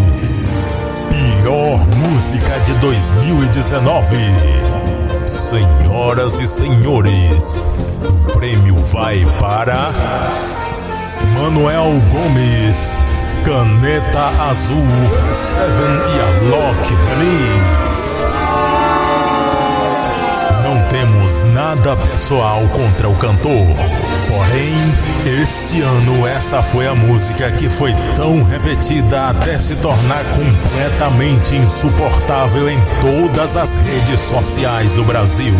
Pior 1.11 1.77
Música 1.95 2.59
de 2.61 2.73
2019. 2.79 4.17
Senhoras 5.27 6.39
e 6.39 6.47
senhores, 6.47 7.85
o 8.01 8.31
prêmio 8.31 8.75
vai 8.85 9.23
para 9.39 9.91
Manuel 11.37 12.01
Gomes, 12.11 12.97
Caneta 13.45 14.49
Azul, 14.49 14.87
Seven 15.33 15.99
e 16.07 16.19
a 16.19 16.29
Lock 16.49 16.93
Remix. 17.09 18.68
Temos 20.89 21.41
nada 21.53 21.95
pessoal 21.95 22.67
contra 22.69 23.07
o 23.07 23.15
cantor. 23.15 23.75
Porém, 24.27 24.73
este 25.41 25.81
ano 25.81 26.27
essa 26.27 26.63
foi 26.63 26.87
a 26.87 26.95
música 26.95 27.51
que 27.51 27.69
foi 27.69 27.93
tão 28.15 28.41
repetida 28.41 29.29
até 29.29 29.59
se 29.59 29.75
tornar 29.75 30.25
completamente 30.25 31.55
insuportável 31.55 32.67
em 32.67 32.79
todas 33.01 33.55
as 33.55 33.75
redes 33.75 34.19
sociais 34.19 34.93
do 34.93 35.03
Brasil. 35.03 35.53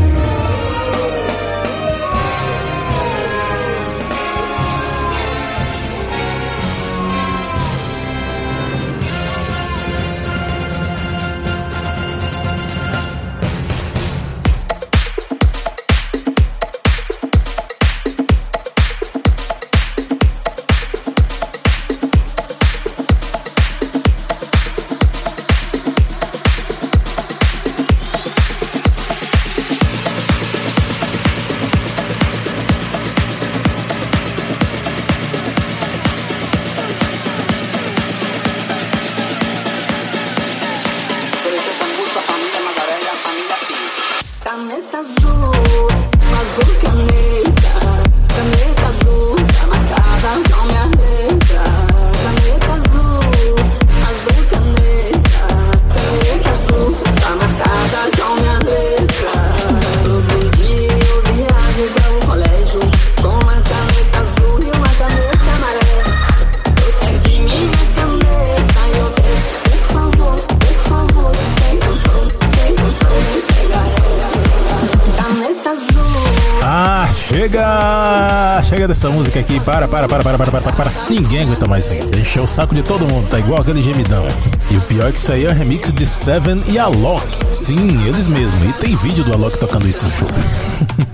Para, 79.69 79.87
para, 79.87 80.07
para, 80.07 80.23
para, 80.23 80.37
para, 80.39 80.61
para, 80.61 80.73
para. 80.73 80.91
Ninguém 81.11 81.43
aguenta 81.43 81.67
mais 81.67 81.85
isso 81.85 81.93
aí. 81.93 82.01
Encheu 82.19 82.41
o 82.41 82.47
saco 82.47 82.73
de 82.73 82.81
todo 82.81 83.05
mundo, 83.05 83.29
tá 83.29 83.37
igual 83.37 83.61
aquele 83.61 83.83
gemidão. 83.83 84.25
E 84.71 84.77
o 84.77 84.81
pior 84.81 85.09
é 85.09 85.11
que 85.11 85.19
isso 85.19 85.31
aí 85.31 85.45
é 85.45 85.51
um 85.51 85.53
remix 85.53 85.93
de 85.93 86.07
Seven 86.07 86.59
e 86.69 86.79
Alok. 86.79 87.23
Sim, 87.53 88.07
eles 88.07 88.27
mesmos. 88.27 88.65
E 88.67 88.73
tem 88.73 88.95
vídeo 88.95 89.23
do 89.23 89.31
Alok 89.31 89.59
tocando 89.59 89.87
isso 89.87 90.03
no 90.03 90.09
show. 90.09 90.27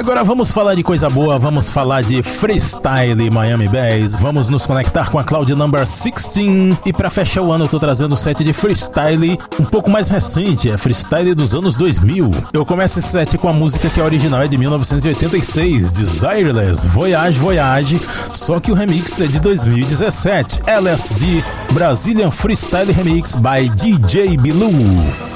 Agora 0.00 0.24
vamos 0.24 0.50
falar 0.50 0.74
de 0.74 0.82
coisa 0.82 1.10
boa, 1.10 1.38
vamos 1.38 1.68
falar 1.68 2.02
de 2.02 2.22
freestyle 2.22 3.30
Miami 3.30 3.68
Bass, 3.68 4.16
vamos 4.18 4.48
nos 4.48 4.64
conectar 4.64 5.10
com 5.10 5.18
a 5.18 5.24
Cloud 5.24 5.54
Number 5.54 5.80
16 5.80 6.78
e 6.86 6.90
para 6.90 7.10
fechar 7.10 7.42
o 7.42 7.52
ano 7.52 7.66
eu 7.66 7.68
tô 7.68 7.78
trazendo 7.78 8.14
o 8.14 8.16
set 8.16 8.42
de 8.42 8.54
freestyle 8.54 9.38
um 9.60 9.64
pouco 9.64 9.90
mais 9.90 10.08
recente, 10.08 10.70
é 10.70 10.78
freestyle 10.78 11.34
dos 11.34 11.54
anos 11.54 11.76
2000. 11.76 12.30
Eu 12.50 12.64
começo 12.64 12.98
esse 12.98 13.08
set 13.08 13.36
com 13.36 13.46
a 13.46 13.52
música 13.52 13.90
que 13.90 14.00
a 14.00 14.04
original 14.04 14.40
é 14.40 14.48
de 14.48 14.56
1986, 14.56 15.90
Desireless, 15.90 16.88
Voyage 16.88 17.38
Voyage, 17.38 18.00
só 18.32 18.58
que 18.58 18.72
o 18.72 18.74
remix 18.74 19.20
é 19.20 19.26
de 19.26 19.38
2017, 19.38 20.62
LSD 20.66 21.44
Brazilian 21.74 22.30
Freestyle 22.30 22.90
Remix 22.90 23.34
by 23.34 23.68
DJ 23.68 24.38
Bilu. 24.38 25.29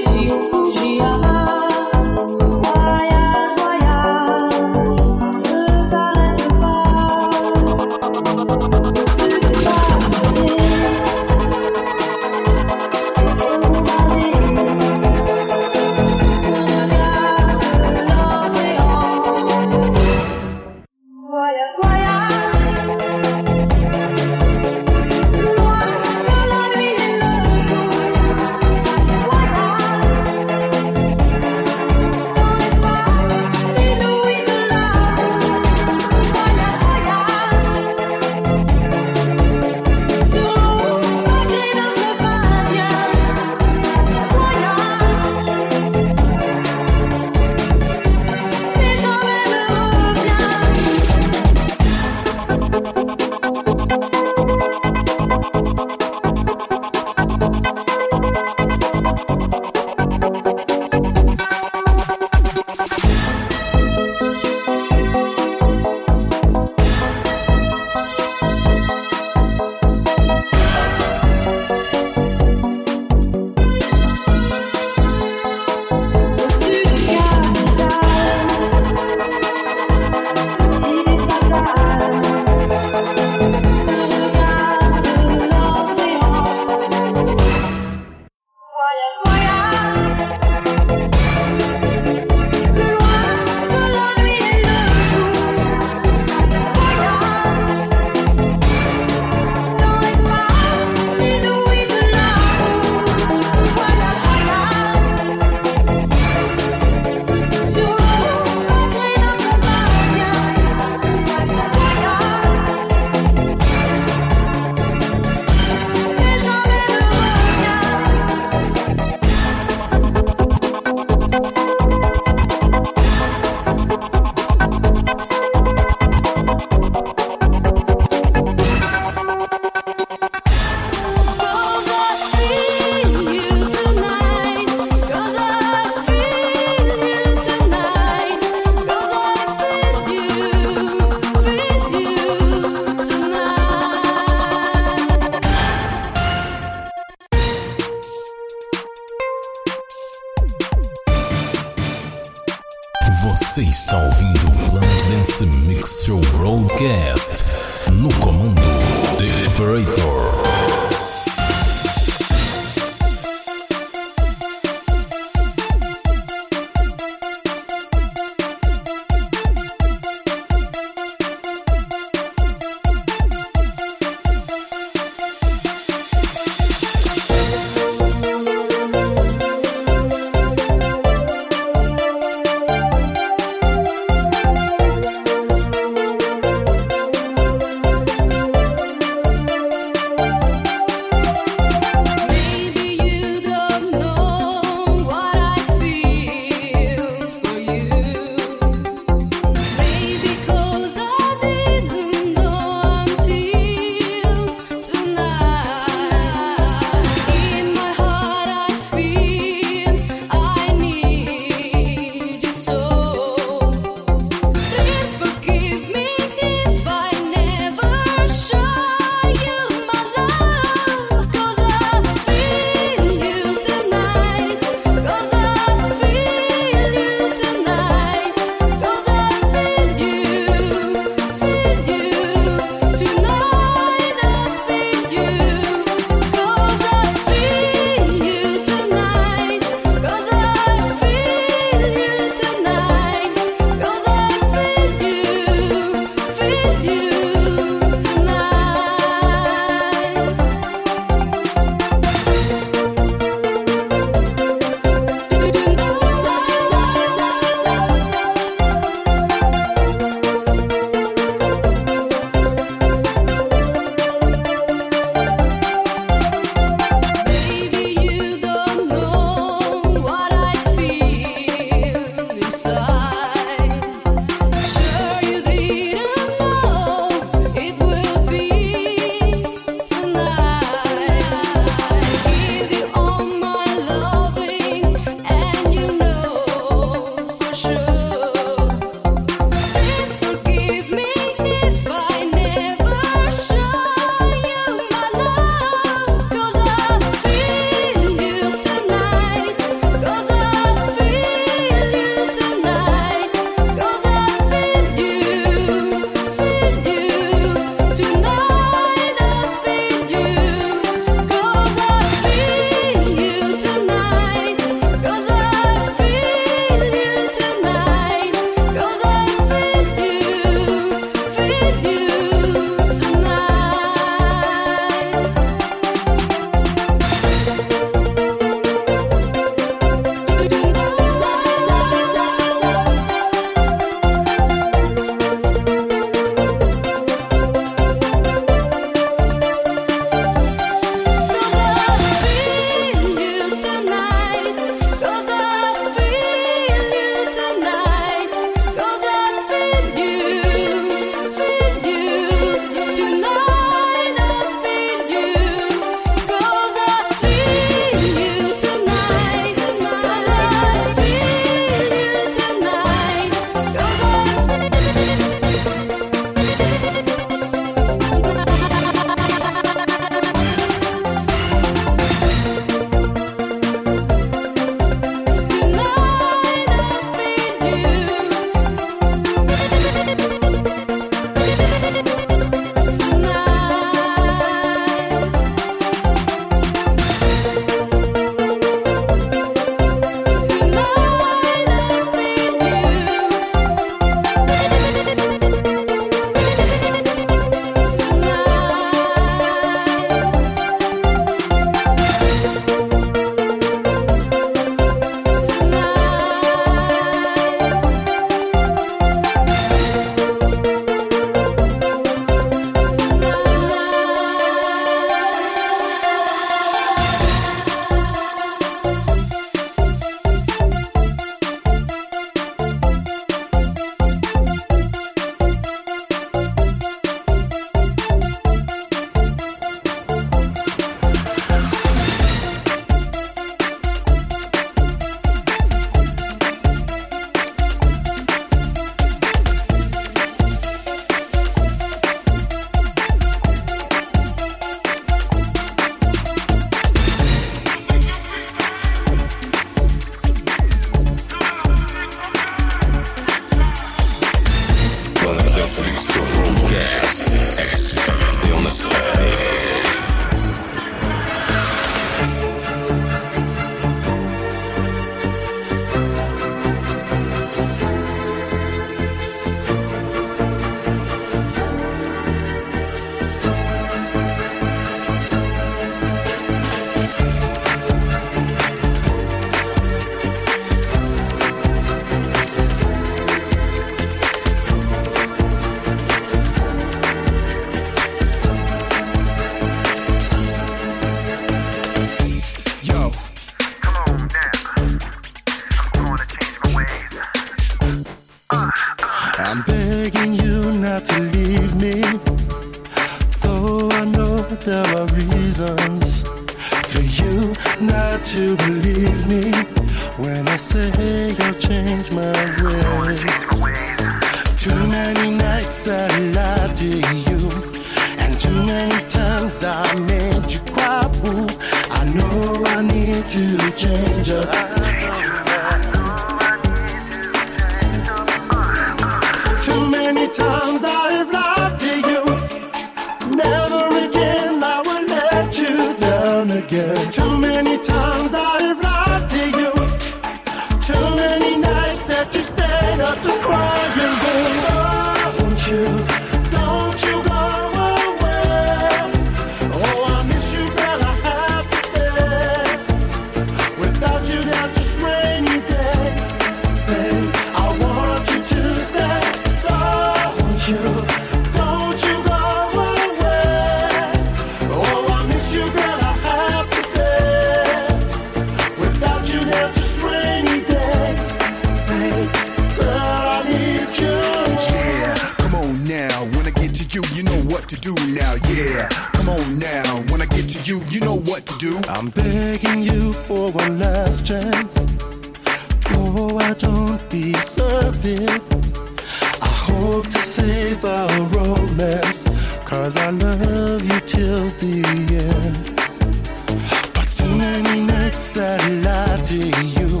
to 599.16 599.36
you. 599.36 600.00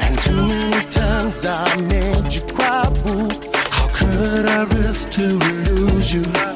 And 0.00 0.18
too 0.22 0.46
many 0.46 0.90
times 0.90 1.44
I 1.46 1.76
made 1.82 2.32
you 2.32 2.40
cry, 2.54 2.88
boo. 3.04 3.28
How 3.70 3.88
could 3.92 4.46
I 4.46 4.64
risk 4.64 5.10
to 5.12 5.22
lose 5.22 6.14
you? 6.14 6.55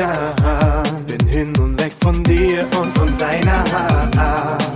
an. 0.00 1.04
Bin 1.06 1.26
hin 1.28 1.56
und 1.58 1.80
weg 1.80 1.92
von 2.00 2.22
dir 2.24 2.66
und 2.80 2.96
von 2.96 3.16
deiner 3.18 3.64
Hand. 3.72 4.16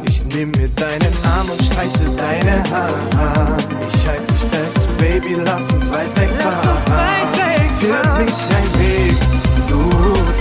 Ich 0.09 0.25
nehme 0.25 0.53
mir 0.57 0.69
deinen 0.69 1.15
Arm 1.25 1.49
und 1.51 1.63
streiche 1.63 2.07
deine 2.17 2.63
Hand. 2.71 3.67
Ich 3.95 4.07
halte 4.09 4.33
dich 4.33 4.45
fest, 4.51 4.89
Baby, 4.99 5.37
lass 5.45 5.73
uns 5.73 5.89
weit 5.91 6.15
wegfahren. 6.19 6.59
Lass 6.65 6.77
uns 6.77 6.91
weit 6.91 7.33
wegfahren. 7.33 7.67
Führt 7.79 8.19
mich 8.19 8.39
ein 8.59 8.69
Weg, 8.81 9.17
du 9.69 9.91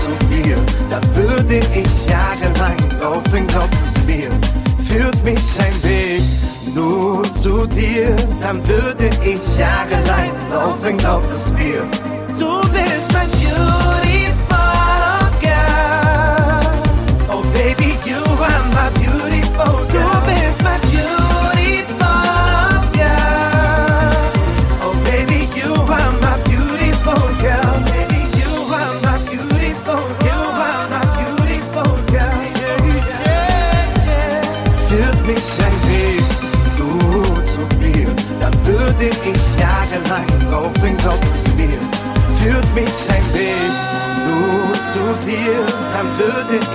zu 0.01 0.11
dir. 0.27 0.57
Da 0.89 0.99
würde 1.15 1.59
ich 1.73 2.07
jahrelang 2.07 2.77
laufen, 2.99 3.47
glaubt 3.47 3.75
es 3.85 4.03
mir. 4.05 4.29
Führt 4.87 5.23
mich 5.23 5.39
ein 5.59 5.83
Weg, 5.83 6.21
nur 6.73 7.23
zu 7.31 7.65
dir. 7.67 8.15
Dann 8.41 8.65
würde 8.67 9.09
ich 9.23 9.57
jahrelang 9.57 10.31
laufen, 10.51 10.97
glaubt 10.97 11.31
es 11.33 11.51
mir. 11.51 11.83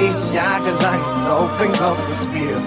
ich 0.01 0.35
jahrelang 0.35 1.27
auf 1.27 1.61
ein 1.61 1.73
Gottesbier. 1.73 2.60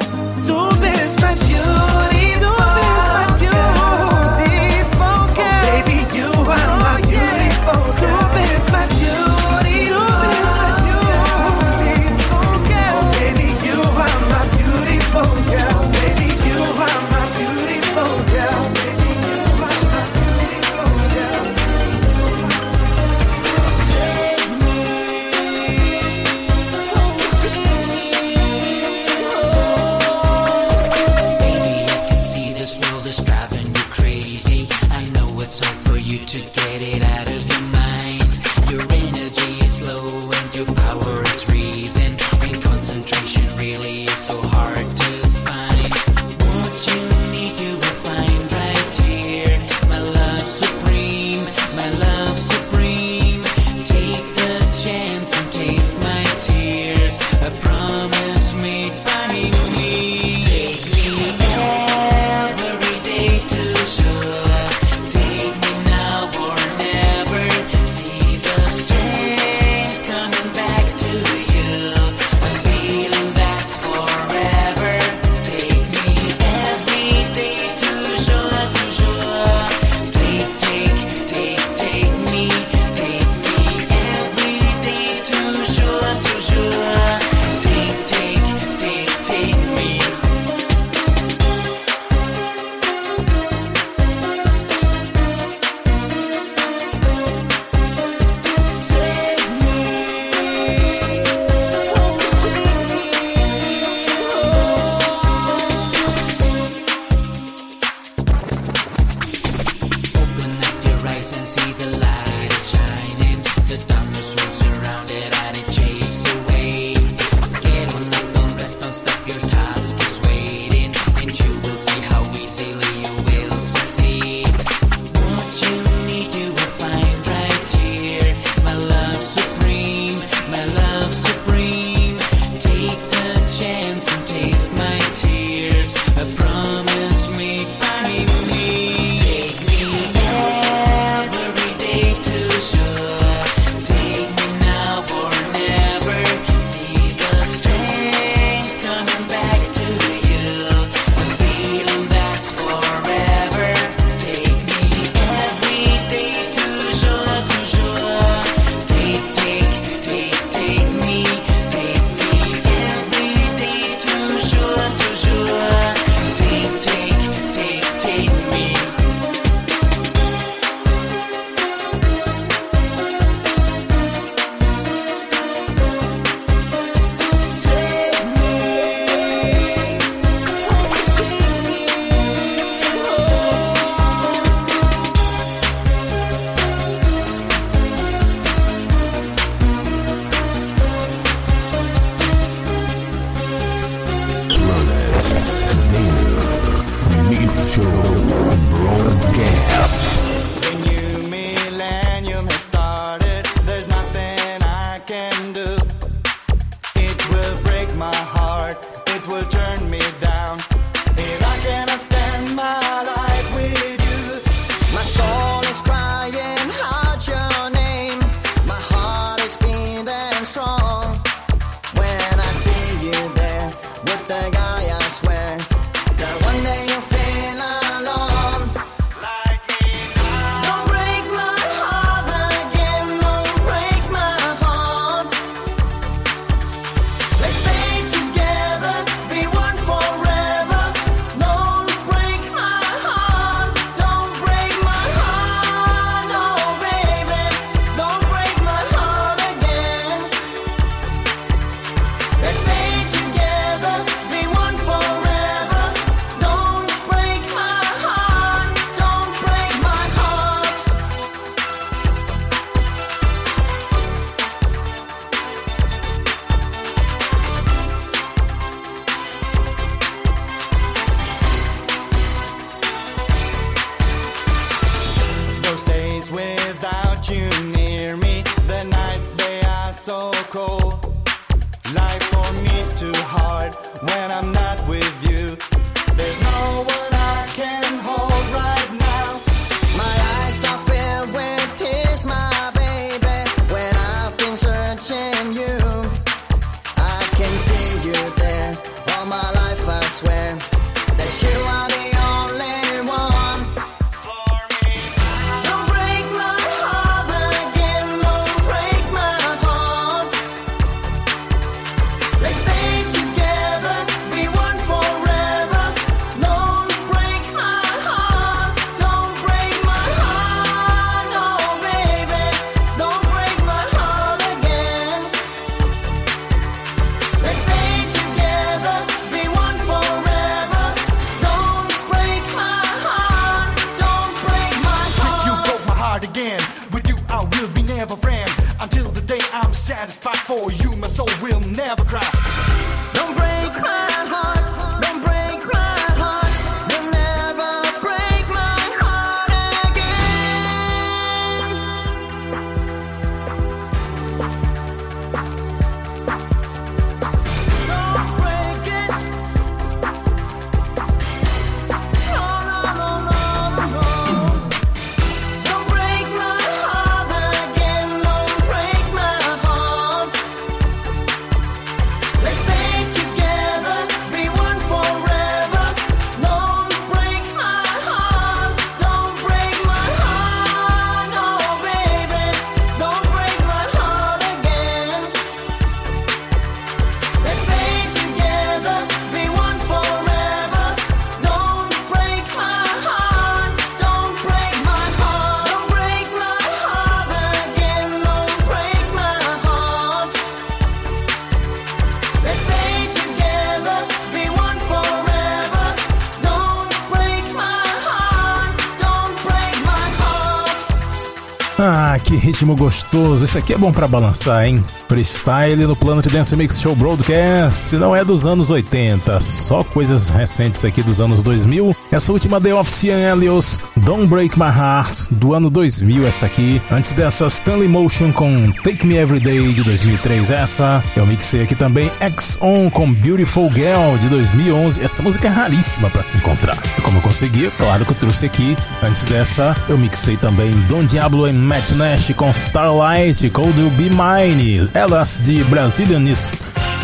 Ritmo 412.54 412.76
gostoso. 412.76 413.44
Isso 413.44 413.58
aqui 413.58 413.74
é 413.74 413.78
bom 413.78 413.92
pra 413.92 414.08
balançar, 414.08 414.68
hein? 414.68 414.84
Freestyle 415.08 415.88
no 415.88 415.96
Planet 415.96 416.28
Dance 416.28 416.56
Mix 416.56 416.80
Show 416.80 416.96
Broadcast. 416.96 417.96
Não 417.96 418.16
é 418.16 418.24
dos 418.24 418.46
anos 418.46 418.70
80, 418.70 419.40
só 419.40 419.84
coisas 419.84 420.30
recentes 420.30 420.86
aqui 420.86 421.02
dos 421.02 421.20
anos 421.20 421.42
2000. 421.42 421.96
Essa 422.12 422.32
última 422.32 422.62
The 422.62 422.76
Offician 422.76 423.18
Helios, 423.18 423.80
Don't 424.06 424.28
Break 424.28 424.60
My 424.60 424.66
Heart, 424.66 425.32
do 425.32 425.54
ano 425.54 425.70
2000, 425.70 426.28
essa 426.28 426.46
aqui. 426.46 426.82
Antes 426.92 427.14
dessa, 427.14 427.48
Stanley 427.48 427.88
Motion 427.88 428.34
com 428.34 428.70
Take 428.84 429.08
Me 429.08 429.16
Every 429.16 429.40
Day, 429.40 429.74
de 429.74 429.82
2003, 429.82 430.52
essa. 430.52 431.02
Eu 431.16 431.26
mixei 431.26 431.64
aqui 431.64 431.74
também 431.74 432.12
X 432.20 432.58
On 432.62 432.90
com 432.90 433.14
Beautiful 433.14 433.72
Girl, 433.74 434.18
de 434.20 434.28
2011. 434.28 435.02
Essa 435.02 435.24
música 435.24 435.48
é 435.48 435.52
raríssima 435.52 436.10
pra 436.10 436.22
se 436.22 436.36
encontrar. 436.36 436.78
E 436.98 437.02
como 437.02 437.20
eu 437.20 437.22
consegui, 437.22 437.72
claro 437.80 438.04
que 438.04 438.12
eu 438.12 438.18
trouxe 438.18 438.46
aqui. 438.46 438.78
Antes 439.02 439.24
dessa, 439.24 439.74
eu 439.88 439.98
mixei 439.98 440.36
também 440.36 440.72
Don 440.90 441.06
Diablo 441.06 441.48
e 441.48 441.54
Matt 441.54 441.92
Nash 441.92 442.34
com 442.36 442.50
Starlight, 442.50 443.50
Cold 443.52 443.82
Be 443.92 444.10
Mine. 444.10 444.90
Elas 444.94 445.40
de 445.42 445.64
Brazilian 445.64 446.20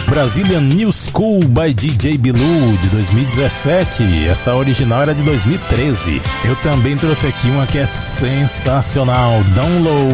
Brazilian 0.10 0.62
New 0.62 0.92
School 0.92 1.44
by 1.44 1.72
DJ 1.72 2.18
Bilu 2.18 2.78
de 2.82 2.90
2017. 2.90 4.28
Essa 4.28 4.56
original 4.56 5.04
era 5.04 5.14
de 5.14 5.24
2013. 5.24 6.22
Eu 6.46 6.56
também 6.58 6.98
trouxe 6.98 7.28
aqui 7.28 7.48
uma 7.48 7.68
que 7.68 7.78
é 7.78 7.86
sensacional, 7.86 9.44
Down 9.54 9.84
Low, 9.84 10.14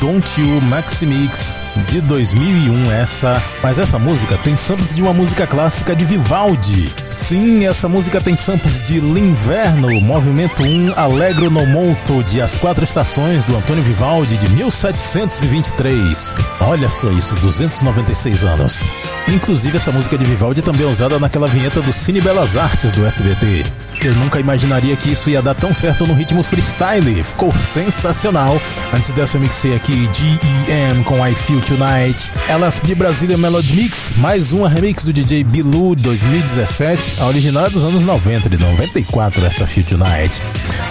Don't 0.00 0.40
You 0.40 0.60
Maxi 0.60 1.06
Mix 1.06 1.62
de 1.88 2.00
2001. 2.00 2.90
Essa, 2.92 3.42
mas 3.62 3.78
essa 3.78 3.98
música 3.98 4.36
tem 4.36 4.56
samples 4.56 4.94
de 4.94 5.02
uma 5.02 5.12
música 5.12 5.46
clássica 5.46 5.94
de 5.94 6.04
Vivaldi. 6.04 6.94
Sim, 7.10 7.66
essa 7.66 7.88
música 7.88 8.20
tem 8.20 8.36
samples 8.36 8.82
de 8.82 9.00
L'Inverno, 9.00 10.00
Movimento 10.00 10.62
1, 10.62 10.92
Allegro 10.96 11.50
no 11.50 11.66
Molto 11.66 12.22
de 12.24 12.40
As 12.40 12.58
Quatro 12.58 12.84
Estações 12.84 13.44
do 13.44 13.56
Antônio 13.56 13.82
Vivaldi 13.82 14.36
de 14.38 14.48
1723. 14.48 16.36
Olha 16.60 16.88
só 16.88 17.10
isso, 17.10 17.34
296 17.36 18.44
anos. 18.44 18.84
Inclusive, 19.28 19.76
essa 19.76 19.90
música 19.90 20.16
de 20.16 20.24
Vivaldi 20.24 20.62
também 20.62 20.86
é 20.86 20.90
usada 20.90 21.18
naquela 21.18 21.48
vinheta 21.48 21.80
do 21.80 21.92
Cine 21.92 22.20
Belas 22.20 22.56
Artes 22.56 22.92
do 22.92 23.04
SBT. 23.04 23.64
Eu 24.04 24.14
nunca 24.14 24.38
imaginaria 24.38 24.96
que 24.96 25.10
isso 25.10 25.30
ia 25.30 25.42
dar 25.42 25.54
tão 25.54 25.74
certo 25.74 26.06
no 26.06 26.14
ritmo 26.14 26.42
freestyle. 26.42 27.22
Ficou 27.22 27.52
sensacional. 27.52 28.60
Antes 28.92 29.12
dessa 29.12 29.36
eu 29.36 29.40
mixei 29.40 29.74
aqui 29.74 30.08
GEM 30.12 31.02
com 31.04 31.26
I 31.26 31.34
Feel 31.34 31.60
Tonight. 31.60 32.30
Elas 32.48 32.80
de 32.82 32.94
Brasília 32.94 33.36
Melody 33.36 33.74
Mix, 33.74 34.12
mais 34.16 34.52
uma 34.52 34.68
remix 34.68 35.04
do 35.04 35.12
DJ 35.12 35.44
Bilu 35.44 35.94
2017. 35.96 37.20
A 37.20 37.26
original 37.26 37.66
é 37.66 37.70
dos 37.70 37.84
anos 37.84 38.04
90, 38.04 38.48
de 38.48 38.58
94, 38.58 39.44
essa 39.44 39.66
Feel 39.66 39.86
Tonight. 39.86 40.42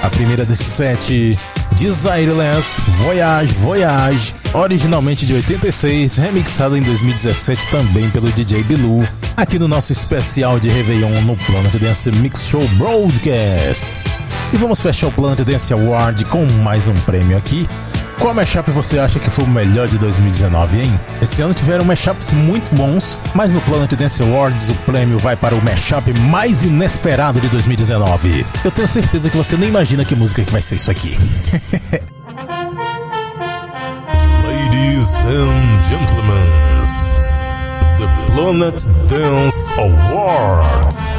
A 0.04 0.10
primeira 0.10 0.46
desses 0.46 0.68
sete 0.68 1.38
Desireless, 1.76 2.82
Voyage, 2.88 3.54
Voyage, 3.56 4.34
originalmente 4.54 5.26
de 5.26 5.34
86, 5.34 6.18
remixada 6.18 6.78
em 6.78 6.82
2017 6.82 7.68
também 7.68 8.10
pelo 8.10 8.32
DJ 8.32 8.64
Bilu, 8.64 9.06
aqui 9.36 9.60
no 9.60 9.68
nosso 9.68 9.92
especial 9.92 10.58
de 10.58 10.70
Réveillon 10.70 11.22
no 11.24 11.36
Planet 11.36 11.76
Dance 11.76 12.10
Mix 12.12 12.48
Show 12.48 12.66
Broadcast. 12.78 14.00
E 14.54 14.58
vamos 14.58 14.82
fechar 14.82 15.08
o 15.08 15.12
Planet 15.12 15.42
Dance 15.42 15.74
Award 15.74 16.24
com 16.26 16.46
mais 16.46 16.88
um 16.88 16.96
prêmio 17.02 17.38
aqui. 17.38 17.68
Qual 18.20 18.34
mashup 18.34 18.72
você 18.72 18.98
acha 18.98 19.20
que 19.20 19.30
foi 19.30 19.44
o 19.46 19.48
melhor 19.48 19.88
de 19.88 19.98
2019, 19.98 20.82
hein? 20.82 21.00
Esse 21.22 21.42
ano 21.42 21.54
tiveram 21.54 21.86
mashups 21.86 22.32
muito 22.32 22.74
bons, 22.74 23.22
mas 23.34 23.54
no 23.54 23.62
Planet 23.62 23.94
Dance 23.94 24.24
Awards 24.24 24.70
o 24.70 24.76
prêmio 24.86 25.20
vai 25.20 25.36
para 25.36 25.54
o 25.54 25.64
mashup 25.64 26.12
mais 26.14 26.64
inesperado 26.64 27.40
de 27.40 27.50
2019. 27.50 28.46
Eu 28.64 28.72
tenho 28.72 28.88
certeza 28.88 29.30
que 29.30 29.38
você 29.38 29.56
nem 29.58 29.70
imagina 29.70 30.04
que 30.04 30.16
música 30.16 30.44
que 30.44 30.52
vai 30.52 30.62
ser 30.62 30.76
isso 30.76 30.90
aqui. 30.90 31.16
Ladies 34.46 35.26
and 35.26 35.84
gentlemen, 35.84 36.50
the 37.98 38.08
Planet 38.32 38.82
Dance 39.08 39.70
Awards. 39.78 41.14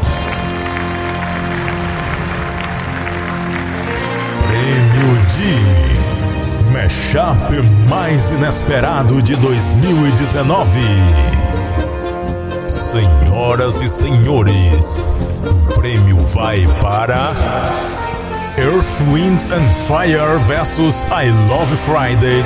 Prêmio 4.48 5.27
de 5.27 6.05
Mashup 6.77 7.62
mais 7.89 8.31
inesperado 8.31 9.23
de 9.23 9.35
2019. 9.36 10.78
Senhoras 12.69 13.81
e 13.81 13.89
senhores, 13.89 15.40
o 15.43 15.73
prêmio 15.73 16.19
vai 16.27 16.69
para 16.82 17.32
Earth, 18.59 19.01
Wind 19.11 19.43
and 19.53 19.66
Fire 19.86 20.39
vs 20.47 21.07
I 21.11 21.31
Love 21.48 21.74
Friday, 21.78 22.43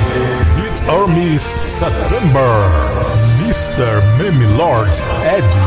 Hit 0.55 0.89
or 0.89 1.09
Miss 1.09 1.41
September, 1.41 2.47
Mr. 3.43 4.01
Meme 4.17 4.45
Lord 4.55 4.93
Edit. 5.37 5.59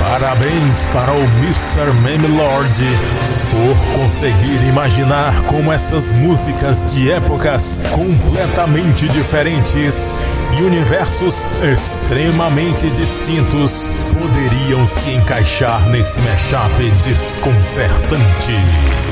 Parabéns 0.00 0.84
para 0.92 1.12
o 1.12 1.22
Mr. 1.40 1.92
Meme 2.02 2.28
Lord 2.28 3.33
por 3.54 4.00
conseguir 4.00 4.66
imaginar 4.68 5.32
como 5.44 5.72
essas 5.72 6.10
músicas 6.10 6.92
de 6.92 7.12
épocas 7.12 7.80
completamente 7.92 9.08
diferentes 9.08 10.12
e 10.58 10.62
universos 10.62 11.44
extremamente 11.62 12.90
distintos 12.90 13.86
poderiam 14.18 14.84
se 14.86 15.12
encaixar 15.12 15.88
nesse 15.88 16.20
mashup 16.20 16.90
desconcertante. 17.04 19.03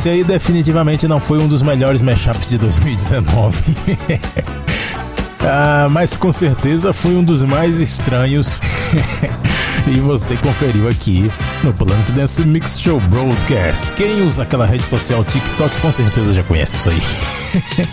Esse 0.00 0.08
aí 0.08 0.24
definitivamente 0.24 1.06
não 1.06 1.20
foi 1.20 1.38
um 1.40 1.46
dos 1.46 1.62
melhores 1.62 2.00
mashups 2.00 2.48
de 2.48 2.56
2019. 2.56 3.62
ah, 5.44 5.88
mas 5.90 6.16
com 6.16 6.32
certeza 6.32 6.90
foi 6.90 7.14
um 7.14 7.22
dos 7.22 7.42
mais 7.42 7.80
estranhos. 7.80 8.58
e 9.86 10.00
você 10.00 10.38
conferiu 10.38 10.88
aqui 10.88 11.30
no 11.62 11.72
Planet 11.72 12.10
Dance 12.12 12.42
Mix 12.42 12.80
Show 12.80 13.00
Broadcast. 13.00 13.94
Quem 13.94 14.22
usa 14.22 14.44
aquela 14.44 14.66
rede 14.66 14.86
social 14.86 15.24
TikTok 15.24 15.76
com 15.80 15.92
certeza 15.92 16.32
já 16.32 16.42
conhece 16.42 16.76
isso 16.76 16.90
aí. 16.90 17.88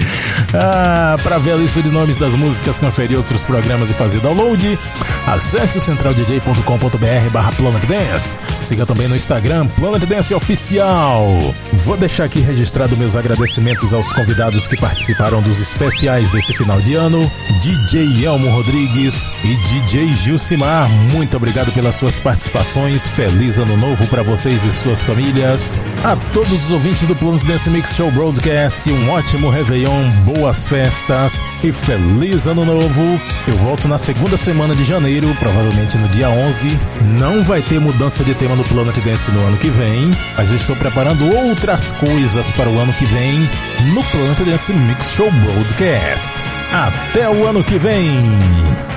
ah, 0.53 1.17
para 1.21 1.37
ver 1.37 1.53
a 1.53 1.55
lista 1.55 1.81
de 1.81 1.89
nomes 1.89 2.17
das 2.17 2.35
músicas, 2.35 2.79
conferir 2.79 3.17
outros 3.17 3.45
programas 3.45 3.89
e 3.89 3.93
fazer 3.93 4.19
download, 4.21 4.79
acesse 5.25 5.77
o 5.77 5.81
centraldj.com.br 5.81 7.29
barra 7.31 7.51
Planet 7.51 7.85
Dance. 7.85 8.37
Siga 8.61 8.85
também 8.85 9.07
no 9.07 9.15
Instagram 9.15 9.67
Planet 9.67 10.05
Dance 10.05 10.33
Oficial. 10.33 11.53
Vou 11.73 11.97
deixar 11.97 12.25
aqui 12.25 12.39
registrado 12.39 12.95
meus 12.95 13.15
agradecimentos 13.15 13.93
aos 13.93 14.11
convidados 14.13 14.67
que 14.67 14.77
participaram 14.77 15.41
dos 15.41 15.59
especiais 15.59 16.31
desse 16.31 16.53
final 16.53 16.81
de 16.81 16.95
ano, 16.95 17.29
DJ 17.61 18.25
Elmo 18.25 18.49
Rodrigues 18.49 19.29
e 19.43 19.55
DJ 19.55 20.15
Gilcimar. 20.15 20.89
Muito 20.89 21.35
obrigado 21.35 21.71
pelas 21.71 21.95
suas 21.95 22.19
participações. 22.19 23.07
Feliz 23.07 23.56
ano 23.59 23.77
novo 23.77 24.05
para 24.07 24.21
vocês 24.21 24.63
e 24.65 24.71
suas 24.71 25.03
famílias. 25.03 25.77
A 26.03 26.15
todos 26.33 26.65
os 26.65 26.71
ouvintes 26.71 27.07
do 27.07 27.15
Planet 27.15 27.43
Dance 27.43 27.69
Mix 27.69 27.95
Show 27.95 28.11
Broadcast, 28.11 28.91
um 28.91 29.09
ótimo 29.09 29.49
Réveillon, 29.49 30.09
boas 30.25 30.67
festas 30.67 31.43
e 31.63 31.71
feliz 31.71 32.47
ano 32.47 32.65
novo. 32.65 33.03
Eu 33.47 33.55
volto 33.57 33.87
na 33.87 33.97
segunda 33.97 34.37
semana 34.37 34.75
de 34.75 34.83
janeiro, 34.83 35.35
provavelmente 35.39 35.97
no 35.97 36.07
dia 36.09 36.29
11. 36.29 36.79
Não 37.17 37.43
vai 37.43 37.61
ter 37.61 37.79
mudança 37.79 38.23
de 38.23 38.33
tema 38.33 38.55
no 38.55 38.63
Planet 38.63 38.97
Dance 38.99 39.31
no 39.31 39.45
ano 39.45 39.57
que 39.57 39.69
vem, 39.69 40.15
mas 40.35 40.49
eu 40.49 40.55
estou 40.55 40.75
preparando 40.75 41.27
outras 41.33 41.91
coisas 41.93 42.51
para 42.51 42.69
o 42.69 42.79
ano 42.79 42.93
que 42.93 43.05
vem 43.05 43.49
no 43.93 44.03
Planet 44.05 44.39
Dance 44.39 44.73
Mix 44.73 45.13
Show 45.13 45.31
Broadcast. 45.31 46.31
Até 46.71 47.29
o 47.29 47.47
ano 47.47 47.63
que 47.63 47.77
vem! 47.77 48.96